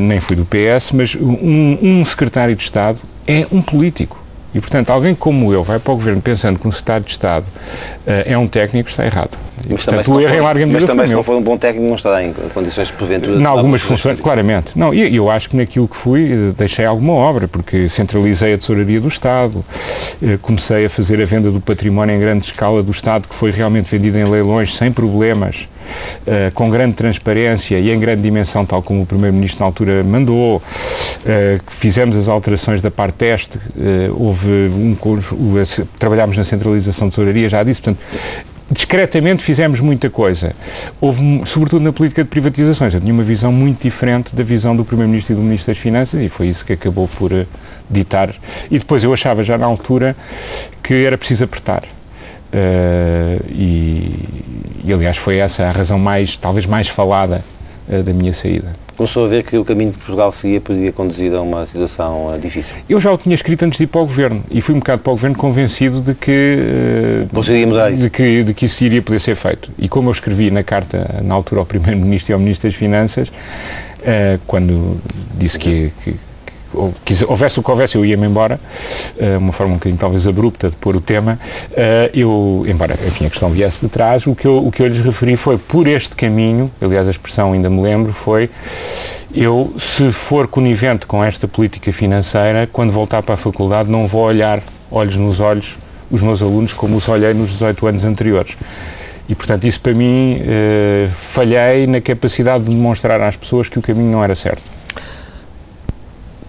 [0.00, 4.21] nem fui do PS, mas um, um secretário de Estado é um político
[4.54, 7.46] e, portanto, alguém como eu vai para o Governo pensando que um Secretário de Estado
[7.46, 9.38] uh, é um técnico, está errado.
[9.64, 11.94] E, mas portanto, também, o erro Mas também, se não for um bom técnico, não
[11.94, 13.40] estará em condições de porventura...
[13.40, 14.72] Em algumas funções, claramente.
[14.76, 18.58] Não, e eu, acho que naquilo que fui, eh, deixei alguma obra, porque centralizei a
[18.58, 19.64] tesouraria do Estado,
[20.20, 23.50] uh, comecei a fazer a venda do património em grande escala do Estado, que foi
[23.50, 25.68] realmente vendido em leilões, sem problemas,
[26.26, 30.56] uh, com grande transparência e em grande dimensão, tal como o Primeiro-Ministro na altura mandou,
[30.56, 30.62] uh,
[31.68, 33.60] fizemos as alterações da parte teste, uh,
[34.16, 34.96] houve um
[35.98, 38.02] trabalhámos na centralização de tesouraria, já disse, portanto,
[38.70, 40.54] discretamente fizemos muita coisa.
[41.00, 44.84] Houve, sobretudo na política de privatizações, eu tinha uma visão muito diferente da visão do
[44.84, 47.30] Primeiro-Ministro e do Ministro das Finanças e foi isso que acabou por
[47.90, 48.34] ditar.
[48.70, 50.16] E depois eu achava já na altura
[50.82, 51.82] que era preciso apertar.
[52.52, 54.28] Uh, e,
[54.84, 57.42] e, aliás foi essa a razão mais, talvez mais falada
[57.88, 61.34] uh, da minha saída começou a ver que o caminho que Portugal seguia podia conduzir
[61.34, 62.76] a uma situação uh, difícil?
[62.88, 65.02] Eu já o tinha escrito antes de ir para o Governo e fui um bocado
[65.02, 68.02] para o Governo convencido de que, uh, mudar isso.
[68.04, 69.70] De, que, de que isso iria poder ser feito.
[69.78, 73.32] E como eu escrevi na carta, na altura, ao Primeiro-Ministro e ao Ministro das Finanças,
[74.46, 75.00] quando
[75.36, 76.16] disse que, que
[76.74, 76.94] ou
[77.28, 78.60] houvesse o que houvesse, eu ia-me embora,
[79.16, 81.38] uh, uma forma um bocadinho talvez abrupta de pôr o tema,
[81.70, 84.88] uh, eu, embora, enfim, a questão viesse de trás, o que, eu, o que eu
[84.88, 88.50] lhes referi foi, por este caminho, aliás a expressão ainda me lembro, foi,
[89.34, 94.22] eu, se for conivente com esta política financeira, quando voltar para a faculdade não vou
[94.22, 95.78] olhar olhos nos olhos
[96.10, 98.56] os meus alunos como os olhei nos 18 anos anteriores.
[99.28, 103.82] E, portanto, isso para mim, uh, falhei na capacidade de demonstrar às pessoas que o
[103.82, 104.62] caminho não era certo.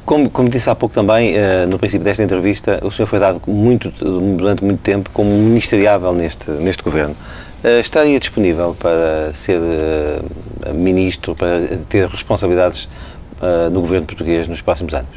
[0.06, 3.42] Como, como, disse há pouco também, uh, no princípio desta entrevista, o senhor foi dado
[3.48, 3.90] muito,
[4.38, 7.16] durante muito tempo como ministeriável neste, neste governo.
[7.64, 12.88] Uh, estaria disponível para ser uh, ministro, para ter responsabilidades
[13.74, 15.10] no governo português nos próximos anos?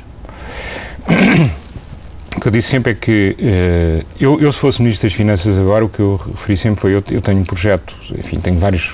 [2.37, 3.37] O que eu disse sempre é que
[4.18, 7.05] eu, eu, se fosse Ministro das Finanças agora, o que eu referi sempre foi, eu,
[7.09, 8.93] eu tenho um projeto, enfim, tenho vários,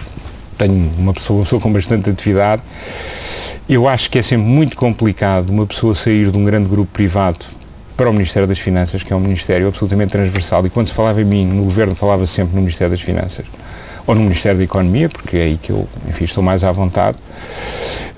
[0.59, 2.61] tenho uma pessoa, uma pessoa com bastante atividade,
[3.69, 7.45] eu acho que é sempre muito complicado uma pessoa sair de um grande grupo privado
[7.97, 11.21] para o Ministério das Finanças, que é um ministério absolutamente transversal, e quando se falava
[11.21, 13.47] em mim, no governo falava sempre no Ministério das Finanças,
[14.07, 17.17] ou no Ministério da Economia, porque é aí que eu, enfim, estou mais à vontade.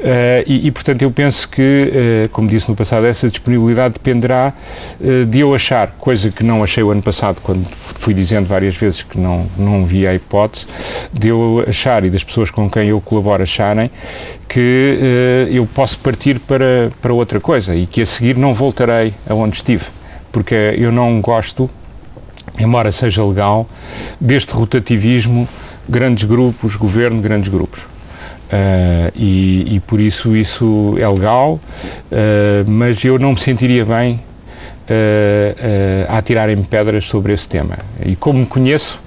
[0.04, 1.90] Uh, e, e, portanto, eu penso que,
[2.24, 4.52] uh, como disse no passado, essa disponibilidade dependerá
[5.00, 8.76] uh, de eu achar, coisa que não achei o ano passado, quando fui dizendo várias
[8.76, 10.66] vezes que não, não via a hipótese,
[11.10, 13.90] de eu achar e das pessoas com quem eu colaboro acharem
[14.46, 14.98] que
[15.50, 19.86] eu posso partir para, para outra coisa e que a seguir não voltarei aonde estive.
[20.30, 21.68] Porque eu não gosto,
[22.58, 23.66] embora seja legal,
[24.20, 25.48] deste rotativismo
[25.88, 27.80] grandes grupos, governo, grandes grupos.
[27.80, 31.60] Uh, e, e, por isso isso é legal, uh,
[32.70, 34.20] mas eu não me sentiria bem
[34.88, 37.78] uh, a atirarem pedras sobre esse tema.
[38.04, 39.00] E como me conheço,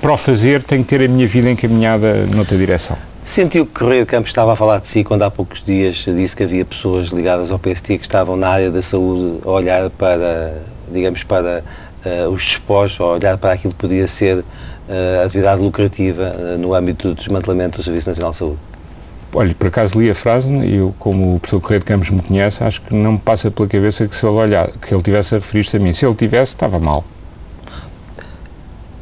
[0.00, 2.96] para o fazer tenho que ter a minha vida encaminhada noutra direção.
[3.24, 6.36] Sentiu que Correio de Campos estava a falar de si quando há poucos dias disse
[6.36, 10.58] que havia pessoas ligadas ao PST que estavam na área da saúde a olhar para,
[10.92, 11.64] digamos, para
[12.30, 14.44] os despojos, a olhar para aquilo que podia ser uh,
[15.24, 18.58] atividade lucrativa uh, no âmbito do desmantelamento do Serviço Nacional de Saúde?
[19.32, 22.22] Olha, por acaso li a frase e eu, como o professor Correio de Campos me
[22.22, 25.34] conhece, acho que não me passa pela cabeça que se ele olhar, que ele tivesse
[25.34, 25.92] a referir-se a mim.
[25.92, 27.04] Se ele tivesse, estava mal.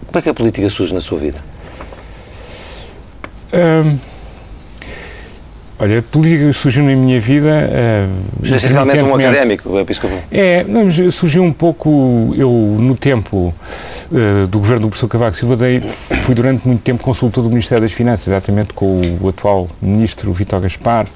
[0.06, 1.38] Como é que a política surge na sua vida?
[3.52, 3.98] Um,
[5.82, 7.68] Olha, a política surgiu na minha vida.
[8.40, 13.52] Uh, Essencialmente um académico, é isso É, mas surgiu um pouco, eu no tempo
[14.12, 15.80] uh, do governo do professor Cavaco Silva, dei,
[16.22, 20.32] fui durante muito tempo consultor do Ministério das Finanças, exatamente com o, o atual ministro
[20.32, 21.08] Vitor Gaspar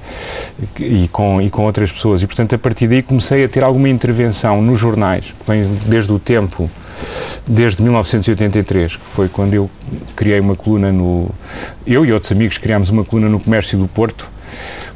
[0.81, 2.21] e com, e com outras pessoas.
[2.23, 6.13] E, portanto, a partir daí comecei a ter alguma intervenção nos jornais, que vem desde
[6.13, 6.69] o tempo
[7.47, 9.71] desde 1983, que foi quando eu
[10.17, 11.31] criei uma coluna no.
[11.87, 14.35] Eu e outros amigos criámos uma coluna no Comércio do Porto,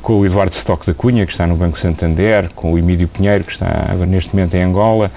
[0.03, 3.45] com o Eduardo Stock da Cunha, que está no Banco Santander, com o Emílio Pinheiro,
[3.45, 5.11] que está neste momento em Angola,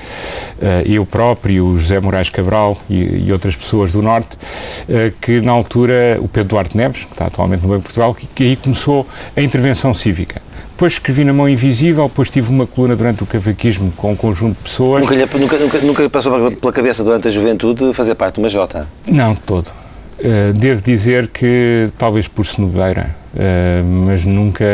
[0.58, 5.42] uh, eu próprio, o José Moraes Cabral e, e outras pessoas do Norte, uh, que
[5.42, 8.44] na altura, o Pedro Duarte Neves, que está atualmente no Banco de Portugal, que, que
[8.44, 10.42] aí começou a intervenção cívica.
[10.74, 14.58] Depois escrevi na mão invisível, depois tive uma coluna durante o cavaquismo com um conjunto
[14.58, 15.02] de pessoas.
[15.02, 18.88] Nunca, nunca, nunca, nunca passou pela cabeça durante a juventude fazer parte de uma Jota?
[19.08, 19.68] Não, todo.
[20.20, 24.66] Uh, devo dizer que talvez por senobeira, uh, mas nunca.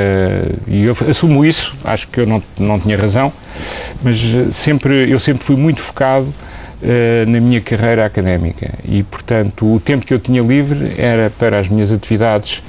[0.67, 3.31] E eu assumo isso, acho que eu não, não tinha razão,
[4.03, 4.19] mas
[4.51, 10.05] sempre, eu sempre fui muito focado uh, na minha carreira académica e, portanto, o tempo
[10.05, 12.61] que eu tinha livre era para as minhas atividades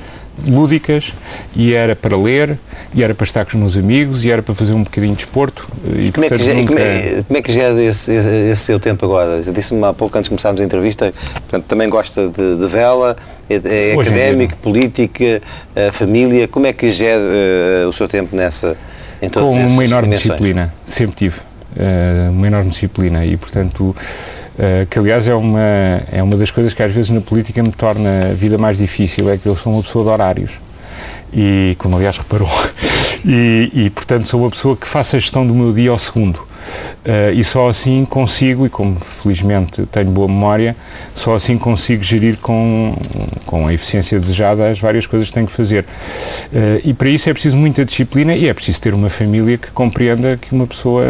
[0.47, 1.13] lúdicas
[1.55, 2.59] e era para ler
[2.95, 5.23] e era para estar com os meus amigos e era para fazer um bocadinho de
[5.23, 6.67] esporto e, como, é que, nunca...
[6.67, 9.43] como, é, como é que gera esse, esse, seu tempo agora?
[9.43, 13.17] Disse-me há pouco antes de começarmos a entrevista portanto, também gosta de, de vela é,
[13.17, 13.40] é
[13.99, 15.43] académico, política,
[15.93, 18.77] família como é que gera uh, o seu tempo nessa
[19.21, 20.23] em todas Com uma enorme dimensões?
[20.23, 23.95] disciplina, sempre tive uh, uma enorme disciplina e portanto
[24.91, 28.29] que aliás é uma, é uma das coisas que às vezes na política me torna
[28.31, 30.53] a vida mais difícil, é que eu sou uma pessoa de horários.
[31.33, 32.51] E, como aliás reparou,
[33.25, 36.47] e, e portanto sou uma pessoa que faça a gestão do meu dia ao segundo.
[37.07, 40.77] Uh, e só assim consigo, e como felizmente tenho boa memória,
[41.15, 42.97] só assim consigo gerir com,
[43.47, 45.85] com a eficiência desejada as várias coisas que tenho que fazer.
[46.53, 49.71] Uh, e para isso é preciso muita disciplina e é preciso ter uma família que
[49.71, 51.05] compreenda que uma pessoa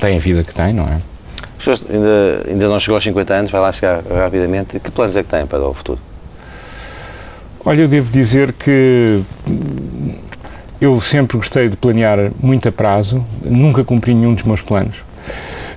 [0.00, 1.00] tem a vida que tem, não é?
[1.90, 4.78] Ainda, ainda não chegou aos 50 anos, vai lá chegar rapidamente.
[4.78, 5.98] Que planos é que tem para o futuro?
[7.64, 9.20] Olha, eu devo dizer que
[10.80, 15.04] eu sempre gostei de planear muito a prazo, nunca cumpri nenhum dos meus planos.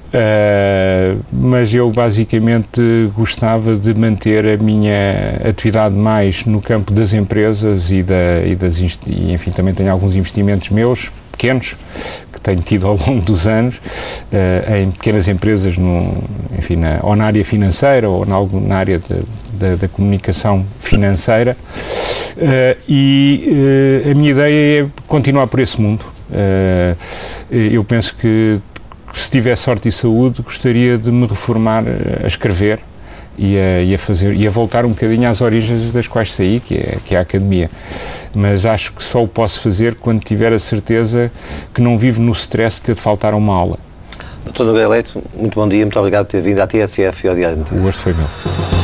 [0.09, 2.81] Uh, mas eu basicamente
[3.15, 8.79] gostava de manter a minha atividade mais no campo das empresas e, da, e das
[8.79, 8.87] e,
[9.31, 11.75] enfim também tenho alguns investimentos meus pequenos
[12.33, 16.23] que tenho tido ao longo dos anos uh, em pequenas empresas no,
[16.57, 19.13] enfim, na, ou na área financeira ou na, na área de,
[19.59, 21.57] da, da comunicação financeira
[22.37, 26.03] uh, e uh, a minha ideia é continuar por esse mundo.
[26.31, 26.95] Uh,
[27.51, 28.59] eu penso que
[29.13, 31.83] se tiver sorte e saúde gostaria de me reformar
[32.23, 32.79] a escrever
[33.37, 36.59] e a, e a, fazer e a voltar um bocadinho às origens das quais saí,
[36.59, 37.71] que é, que é a academia.
[38.35, 41.31] Mas acho que só o posso fazer quando tiver a certeza
[41.73, 43.79] que não vivo no stress de ter de faltar a uma aula.
[44.43, 47.35] Doutor Nogueira Leite, muito bom dia, muito obrigado por ter vindo à TSF e ao
[47.35, 48.78] Diário O gosto foi meu.